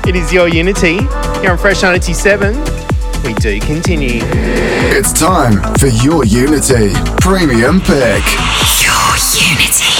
It 0.06 0.14
is 0.16 0.32
your 0.32 0.48
Unity 0.48 0.98
here 1.40 1.50
on 1.50 1.58
Fresh 1.58 1.82
97. 1.82 2.54
We 3.24 3.34
do 3.34 3.58
continue. 3.60 4.20
It's 4.22 5.12
time 5.12 5.54
for 5.78 5.86
Your 5.86 6.24
Unity 6.24 6.92
Premium 7.20 7.80
Pick. 7.80 8.22
Your 8.84 9.16
Unity. 9.32 9.94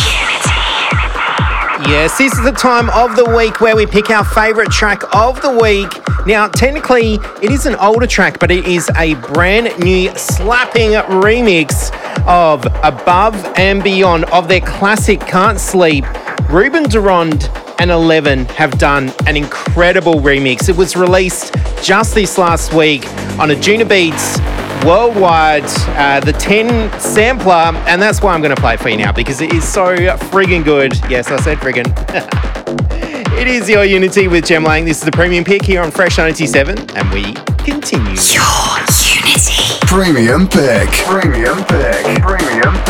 Yes, 1.90 2.18
this 2.18 2.32
is 2.32 2.44
the 2.44 2.52
time 2.52 2.90
of 2.90 3.16
the 3.16 3.24
week 3.36 3.60
where 3.60 3.76
we 3.76 3.86
pick 3.86 4.10
our 4.10 4.24
favourite 4.24 4.70
track 4.70 5.02
of 5.14 5.40
the 5.42 5.50
week. 5.50 6.03
Now, 6.26 6.48
technically, 6.48 7.18
it 7.42 7.50
is 7.50 7.66
an 7.66 7.74
older 7.76 8.06
track, 8.06 8.38
but 8.38 8.50
it 8.50 8.66
is 8.66 8.90
a 8.96 9.14
brand 9.14 9.78
new 9.78 10.10
slapping 10.16 10.92
remix 10.92 11.92
of 12.26 12.64
Above 12.82 13.34
and 13.58 13.82
Beyond 13.82 14.24
of 14.26 14.48
their 14.48 14.62
classic 14.62 15.20
Can't 15.20 15.60
Sleep. 15.60 16.04
Ruben 16.48 16.84
de 16.84 16.98
Ronde 16.98 17.44
and 17.78 17.90
Elevven 17.90 18.46
have 18.52 18.78
done 18.78 19.12
an 19.26 19.36
incredible 19.36 20.14
remix. 20.14 20.70
It 20.70 20.76
was 20.76 20.96
released 20.96 21.54
just 21.82 22.14
this 22.14 22.38
last 22.38 22.72
week 22.72 23.06
on 23.38 23.50
Anjunabeats 23.50 24.38
worldwide, 24.84 25.64
uh, 25.96 26.20
the 26.20 26.32
10 26.32 27.00
sampler, 27.00 27.72
and 27.86 28.00
that's 28.00 28.22
why 28.22 28.34
I'm 28.34 28.42
going 28.42 28.54
to 28.54 28.60
play 28.60 28.74
it 28.74 28.80
for 28.80 28.88
you 28.88 28.96
now 28.96 29.12
because 29.12 29.40
it 29.40 29.52
is 29.52 29.66
so 29.66 29.94
friggin' 29.96 30.64
good. 30.64 30.94
Yes, 31.10 31.30
I 31.30 31.36
said 31.40 31.58
friggin'. 31.58 32.30
it 33.38 33.48
is 33.48 33.68
your 33.68 33.84
Unity 33.84 34.28
with 34.28 34.46
Jem 34.46 34.64
Lang. 34.64 34.84
This 34.84 34.98
is 34.98 35.04
the 35.04 35.12
premium 35.12 35.44
pick 35.44 35.62
here 35.64 35.82
on 35.82 35.90
Fresh 35.90 36.18
97, 36.18 36.78
and 36.96 37.10
we 37.12 37.32
continue. 37.64 38.14
Your 38.30 38.74
Unity. 39.14 39.78
Premium 39.86 40.48
pick. 40.48 40.88
Premium 41.04 41.58
pick. 41.64 42.04
Premium 42.04 42.14
pick. 42.14 42.22
Premium 42.22 42.83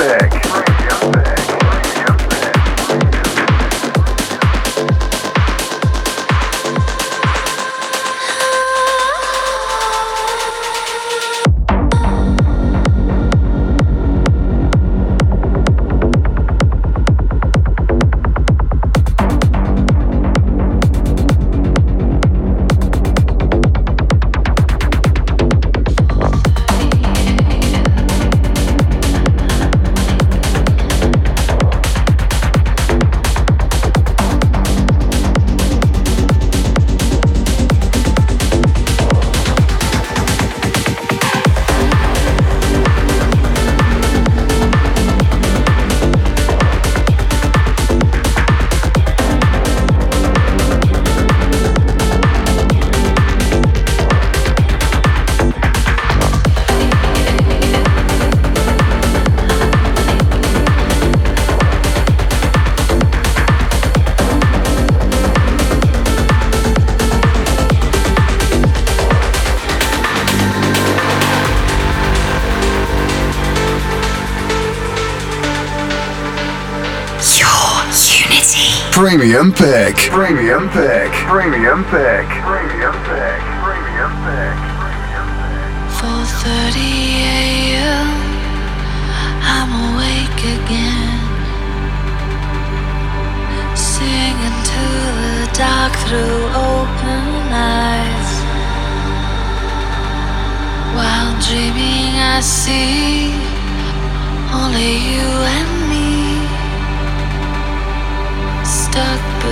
Premium 79.34 79.52
pick. 79.52 79.96
Premium 80.12 80.68
pick. 80.68 81.10
Premium 81.26 81.82
pick. 81.86 82.43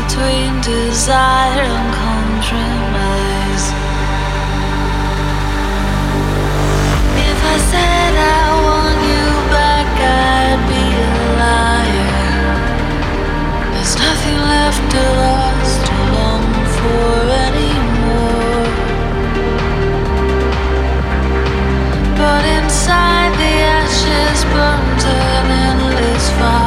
Between 0.02 0.60
desire 0.60 1.62
and 1.62 1.88
compromise. 1.94 3.66
If 7.30 7.38
I 7.54 7.56
said 7.70 8.14
I 8.18 8.44
want 8.66 8.98
you 9.10 9.26
back, 9.54 9.88
I'd 10.02 10.60
be 10.70 10.84
a 11.06 11.14
liar. 11.42 12.54
There's 13.72 13.96
nothing 14.06 14.38
left 14.54 14.82
to 14.94 15.04
us 15.38 15.70
to 15.86 15.94
long 16.16 16.46
for 16.76 17.14
anymore. 17.48 18.66
But 22.18 22.42
inside 22.58 23.32
the 23.42 23.54
ashes 23.78 24.40
burns 24.52 25.04
an 25.04 25.46
endless 25.66 26.26
fire. 26.38 26.61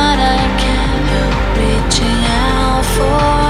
Night 0.00 0.18
I 0.18 0.42
can't 0.62 1.06
help 1.14 1.58
reaching 1.60 2.22
out 2.40 2.84
for 2.94 3.49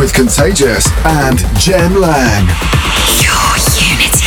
with 0.00 0.14
Contagious 0.14 0.88
and 1.04 1.38
Jem 1.58 2.00
Lang. 2.00 2.46
Your 3.20 3.56
Unity. 3.76 4.19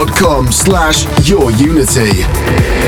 facebook.com 0.00 0.52
slash 0.52 1.28
your 1.28 1.50
unity. 1.52 2.22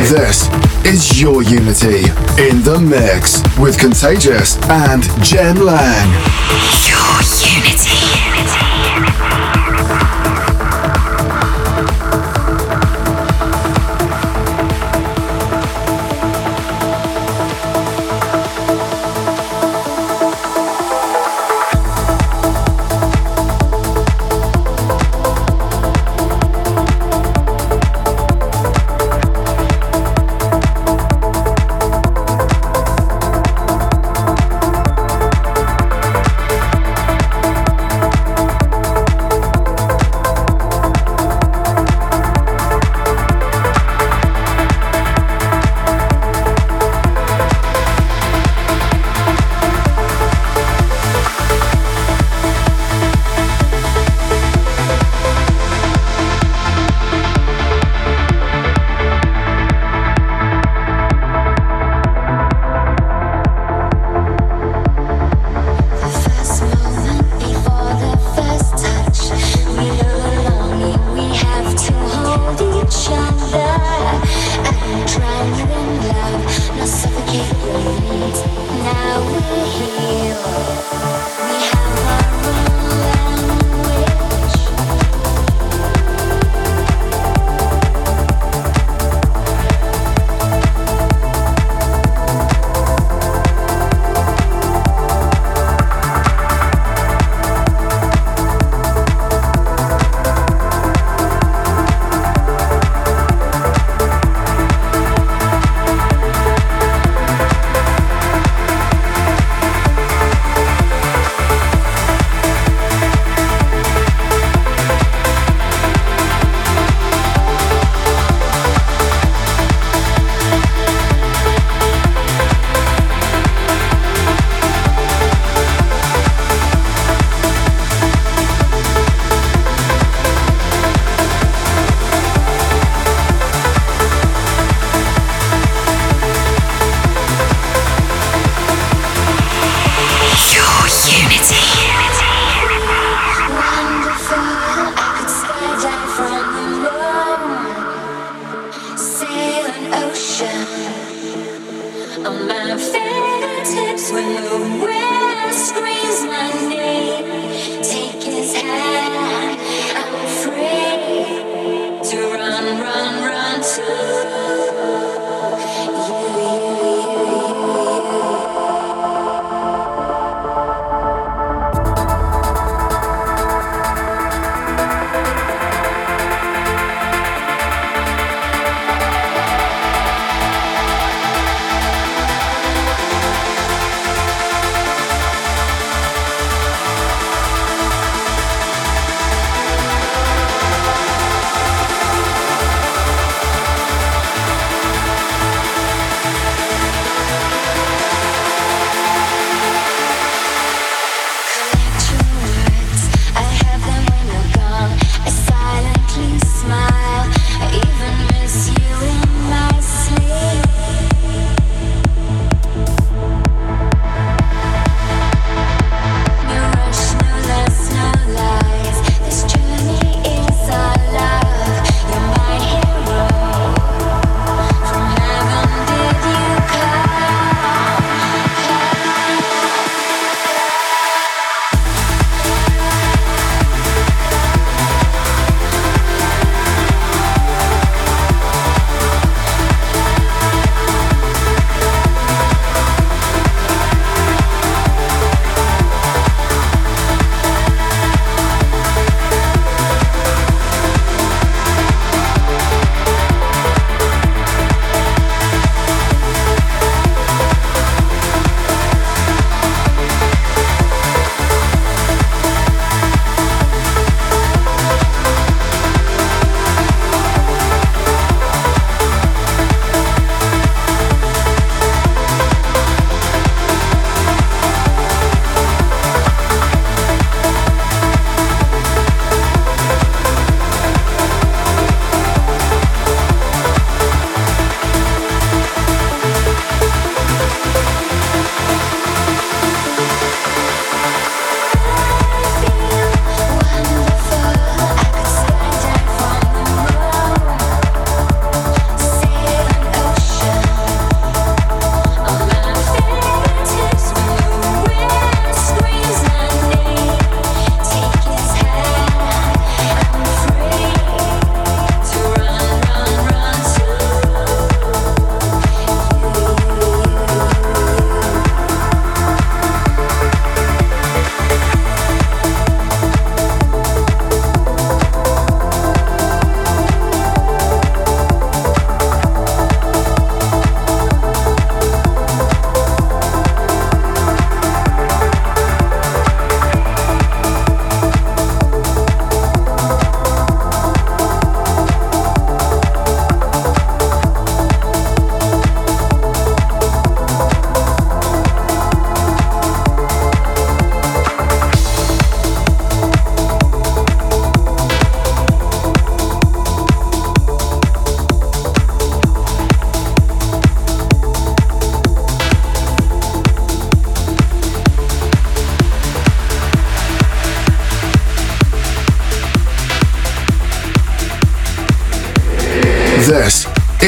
This 0.08 0.48
is 0.84 1.20
Your 1.20 1.42
Unity 1.42 2.04
in 2.40 2.62
the 2.62 2.78
mix 2.80 3.42
with 3.58 3.78
Contagious 3.78 4.56
and 4.68 5.02
Jem 5.22 5.56
Lang. 5.56 6.10
Your 6.88 7.22
Unity. 7.56 8.01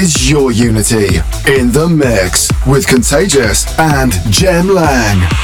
Is 0.05 0.31
Your 0.31 0.53
Unity 0.53 1.17
in 1.47 1.73
the 1.73 1.89
mix 1.89 2.51
with 2.67 2.87
Contagious 2.87 3.65
and 3.79 4.13
Jem 4.31 4.69
Lang. 4.69 5.44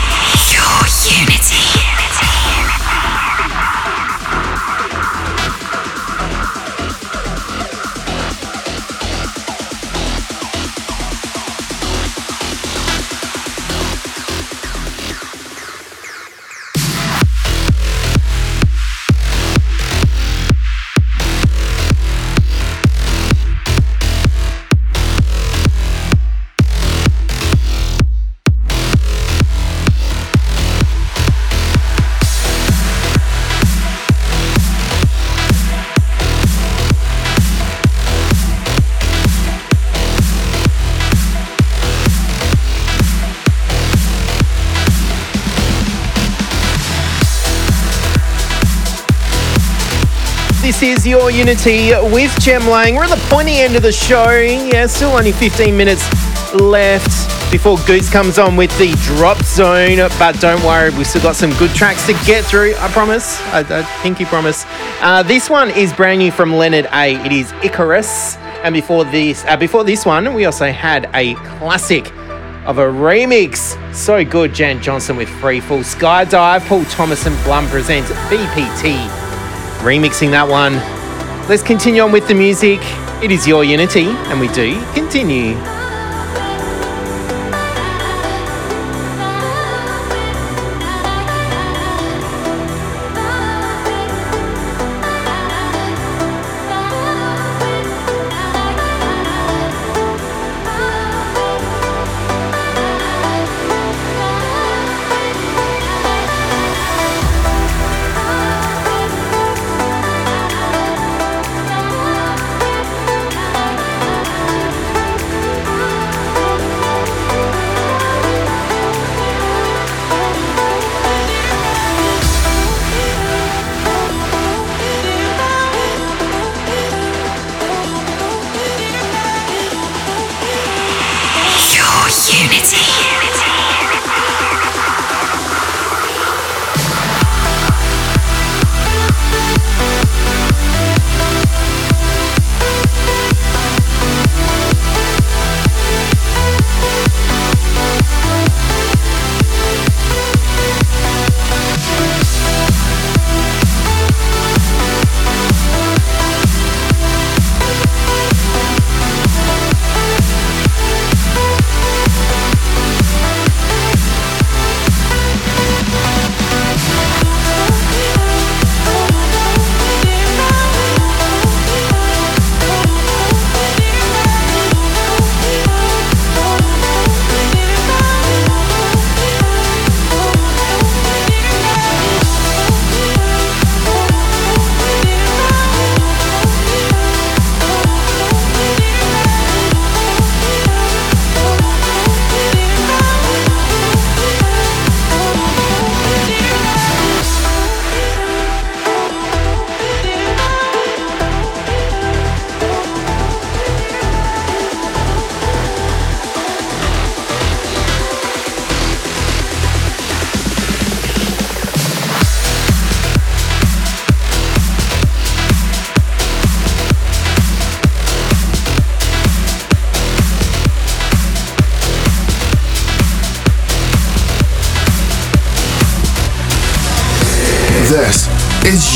Your 51.10 51.28
Unity 51.32 51.90
with 52.12 52.32
Jem 52.38 52.68
Lang. 52.68 52.94
We're 52.94 53.02
at 53.02 53.10
the 53.10 53.26
pointy 53.28 53.58
end 53.58 53.74
of 53.74 53.82
the 53.82 53.90
show. 53.90 54.30
Yeah, 54.30 54.86
still 54.86 55.10
only 55.10 55.32
15 55.32 55.76
minutes 55.76 56.04
left 56.54 57.50
before 57.50 57.78
Goose 57.84 58.08
comes 58.08 58.38
on 58.38 58.54
with 58.54 58.70
the 58.78 58.92
drop 59.02 59.42
zone. 59.42 59.96
But 60.20 60.38
don't 60.40 60.62
worry, 60.62 60.90
we've 60.90 61.08
still 61.08 61.20
got 61.20 61.34
some 61.34 61.52
good 61.54 61.74
tracks 61.74 62.06
to 62.06 62.12
get 62.24 62.44
through. 62.44 62.76
I 62.76 62.86
promise. 62.92 63.40
I, 63.46 63.80
I 63.80 63.82
pinky 64.02 64.24
promise. 64.24 64.64
Uh, 65.00 65.24
this 65.24 65.50
one 65.50 65.70
is 65.70 65.92
brand 65.92 66.20
new 66.20 66.30
from 66.30 66.54
Leonard 66.54 66.86
A. 66.92 67.16
It 67.26 67.32
is 67.32 67.50
Ikaris. 67.54 68.36
And 68.62 68.72
before 68.72 69.04
this, 69.04 69.44
uh, 69.46 69.56
before 69.56 69.82
this 69.82 70.06
one, 70.06 70.32
we 70.32 70.44
also 70.44 70.70
had 70.70 71.10
a 71.12 71.34
classic 71.58 72.06
of 72.66 72.78
a 72.78 72.86
remix. 72.86 73.76
So 73.92 74.24
good, 74.24 74.54
Jan 74.54 74.80
Johnston 74.80 75.16
with 75.16 75.28
Freefall 75.28 75.82
Skydive. 75.82 76.64
Paul 76.68 76.84
Thomas 76.84 77.26
and 77.26 77.36
Blum 77.42 77.66
presents 77.66 78.12
BPT 78.30 79.08
remixing 79.80 80.30
that 80.30 80.46
one. 80.46 80.99
Let's 81.48 81.62
continue 81.62 82.02
on 82.02 82.12
with 82.12 82.28
the 82.28 82.34
music. 82.34 82.80
It 83.22 83.32
is 83.32 83.46
your 83.46 83.64
Unity, 83.64 84.06
and 84.06 84.38
we 84.40 84.48
do 84.48 84.80
continue. 84.94 85.80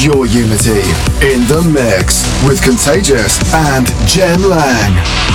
Your 0.05 0.26
Unity 0.26 0.82
in 1.24 1.48
the 1.48 1.62
mix 1.72 2.28
with 2.47 2.62
Contagious 2.62 3.40
and 3.55 3.86
Jem 4.06 4.43
Lang. 4.43 5.34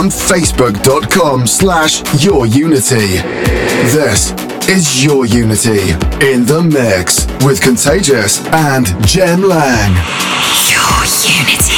on 0.00 0.08
facebook.com 0.08 1.46
slash 1.46 2.02
Your 2.24 2.46
Unity, 2.46 3.18
This 3.92 4.32
is 4.66 5.04
Your 5.04 5.26
Unity 5.26 5.90
in 6.26 6.46
the 6.46 6.62
mix 6.62 7.26
with 7.44 7.60
Contagious 7.60 8.42
and 8.46 8.86
Jem 9.06 9.42
Lang. 9.42 9.92
Your 10.70 11.04
Unity. 11.44 11.69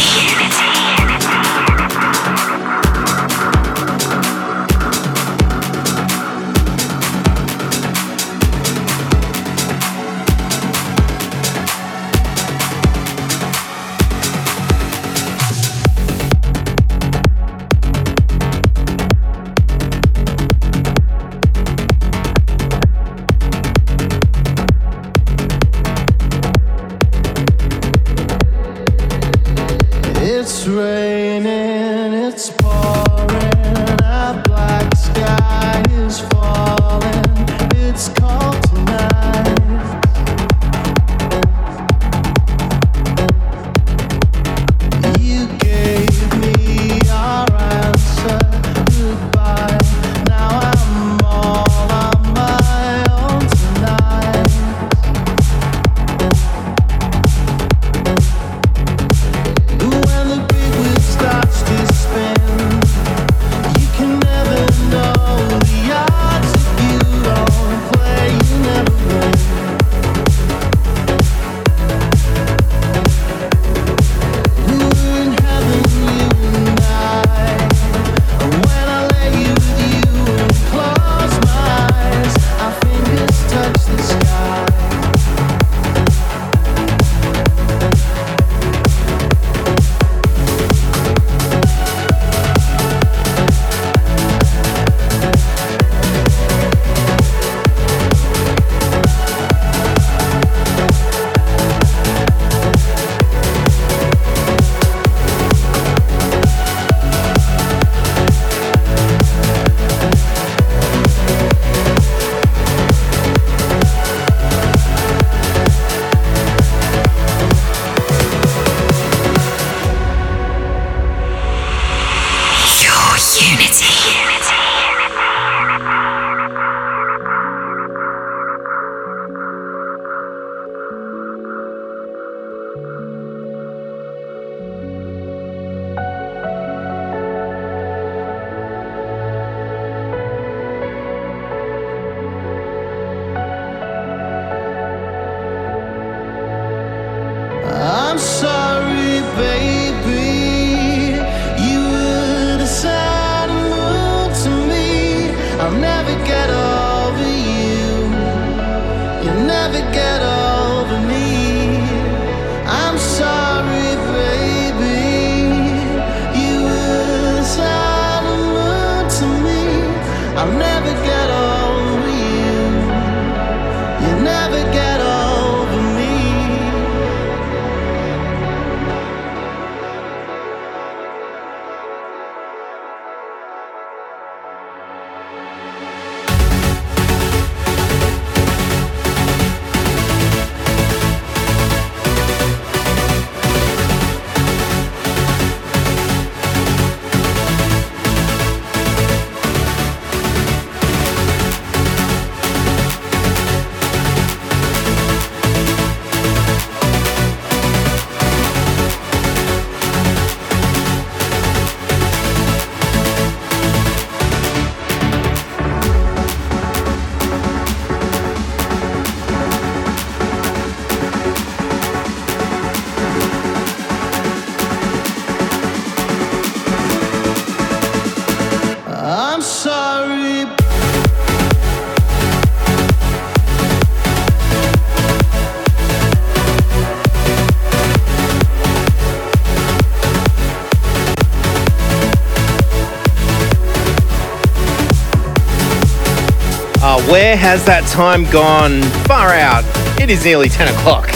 Has 247.42 247.64
that 247.64 247.84
time 247.88 248.22
gone? 248.30 248.82
Far 249.02 249.30
out. 249.30 249.64
It 250.00 250.10
is 250.10 250.24
nearly 250.24 250.48
10 250.48 250.72
o'clock. 250.76 251.08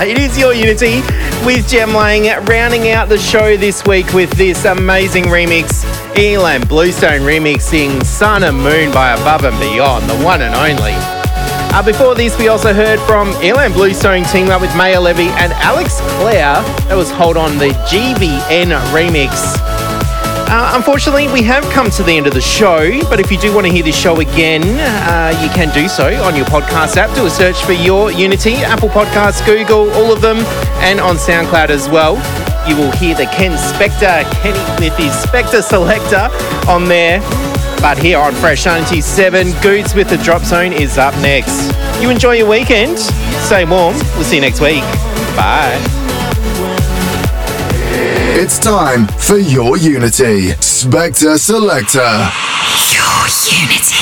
it 0.00 0.18
is 0.18 0.38
your 0.38 0.54
Unity 0.54 1.02
with 1.44 1.68
Jem 1.68 1.92
Lang 1.92 2.24
rounding 2.46 2.88
out 2.88 3.10
the 3.10 3.18
show 3.18 3.58
this 3.58 3.84
week 3.84 4.10
with 4.14 4.30
this 4.38 4.64
amazing 4.64 5.24
remix. 5.24 5.84
Ilan 6.14 6.66
Bluestone 6.66 7.20
remixing 7.20 8.02
Sun 8.06 8.44
and 8.44 8.56
Moon 8.56 8.90
by 8.90 9.12
Above 9.12 9.44
and 9.44 9.60
Beyond, 9.60 10.08
the 10.08 10.16
one 10.24 10.40
and 10.40 10.54
only. 10.54 10.94
Uh, 11.76 11.82
before 11.84 12.14
this, 12.14 12.38
we 12.38 12.48
also 12.48 12.72
heard 12.72 12.98
from 13.00 13.32
Ilan 13.42 13.74
Bluestone 13.74 14.24
teaming 14.24 14.52
up 14.52 14.62
with 14.62 14.70
Maor 14.70 15.02
Levi 15.02 15.28
and 15.36 15.52
Alex 15.52 16.00
Clare. 16.16 16.62
That 16.88 16.96
was 16.96 17.10
Hold 17.10 17.36
On, 17.36 17.58
the 17.58 17.68
GVN 17.84 18.72
remix. 18.94 19.65
Uh, 20.48 20.72
unfortunately, 20.76 21.26
we 21.28 21.42
have 21.42 21.64
come 21.72 21.90
to 21.90 22.02
the 22.04 22.12
end 22.12 22.26
of 22.26 22.32
the 22.34 22.40
show, 22.40 23.02
but 23.10 23.18
if 23.18 23.32
you 23.32 23.38
do 23.38 23.52
want 23.52 23.66
to 23.66 23.72
hear 23.72 23.82
this 23.82 23.98
show 23.98 24.20
again, 24.20 24.62
uh, 24.62 25.38
you 25.42 25.48
can 25.50 25.72
do 25.74 25.88
so 25.88 26.14
on 26.22 26.36
your 26.36 26.46
podcast 26.46 26.96
app. 26.96 27.14
Do 27.16 27.26
a 27.26 27.30
search 27.30 27.64
for 27.64 27.72
Your 27.72 28.12
Unity, 28.12 28.54
Apple 28.56 28.88
Podcasts, 28.88 29.44
Google, 29.44 29.90
all 29.94 30.12
of 30.12 30.20
them, 30.20 30.38
and 30.86 31.00
on 31.00 31.16
SoundCloud 31.16 31.68
as 31.70 31.88
well. 31.88 32.14
You 32.68 32.76
will 32.76 32.92
hear 32.92 33.14
the 33.16 33.26
Ken 33.26 33.52
Spector, 33.52 34.22
Kenny 34.40 34.84
with 34.84 34.96
his 34.96 35.12
Spector 35.12 35.62
selector 35.62 36.28
on 36.70 36.84
there. 36.86 37.20
But 37.80 37.98
here 37.98 38.18
on 38.18 38.34
Fresh 38.34 38.66
97, 38.66 39.52
Goose 39.62 39.94
with 39.94 40.08
the 40.08 40.16
Drop 40.18 40.42
Zone 40.42 40.72
is 40.72 40.96
up 40.96 41.14
next. 41.16 41.72
You 42.00 42.10
enjoy 42.10 42.34
your 42.34 42.48
weekend. 42.48 42.98
Stay 42.98 43.64
warm. 43.64 43.94
We'll 44.14 44.24
see 44.24 44.36
you 44.36 44.42
next 44.42 44.60
week. 44.60 44.82
Bye. 45.36 45.95
It's 48.38 48.58
time 48.58 49.06
for 49.06 49.38
your 49.38 49.78
Unity. 49.78 50.50
Spector 50.60 51.38
Selector. 51.38 52.00
Your 52.92 53.22
Unity. 53.64 53.96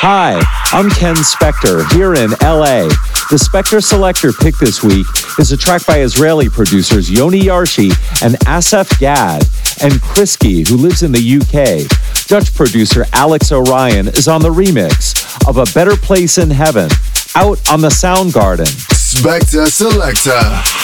Hi, 0.00 0.40
I'm 0.72 0.88
Ken 0.88 1.14
Spector 1.16 1.86
here 1.92 2.14
in 2.14 2.30
LA. 2.40 2.88
The 3.28 3.36
Spector 3.36 3.84
Selector 3.84 4.32
pick 4.32 4.56
this 4.56 4.82
week 4.82 5.06
is 5.38 5.52
a 5.52 5.58
track 5.58 5.84
by 5.84 6.00
Israeli 6.00 6.48
producers 6.48 7.10
Yoni 7.10 7.42
Yarchi 7.42 7.90
and 8.24 8.36
Assaf 8.46 8.98
Gad, 8.98 9.42
and 9.82 10.00
Krissky, 10.00 10.66
who 10.66 10.78
lives 10.78 11.02
in 11.02 11.12
the 11.12 11.36
UK. 11.36 11.86
Dutch 12.28 12.54
producer 12.54 13.04
Alex 13.12 13.52
O'Rion 13.52 14.08
is 14.08 14.26
on 14.26 14.40
the 14.40 14.48
remix 14.48 15.46
of 15.46 15.58
A 15.58 15.66
Better 15.74 15.98
Place 15.98 16.38
in 16.38 16.48
Heaven, 16.48 16.88
out 17.34 17.60
on 17.70 17.82
the 17.82 17.88
Soundgarden. 17.88 18.72
Spector 18.94 19.68
Selector. 19.68 20.83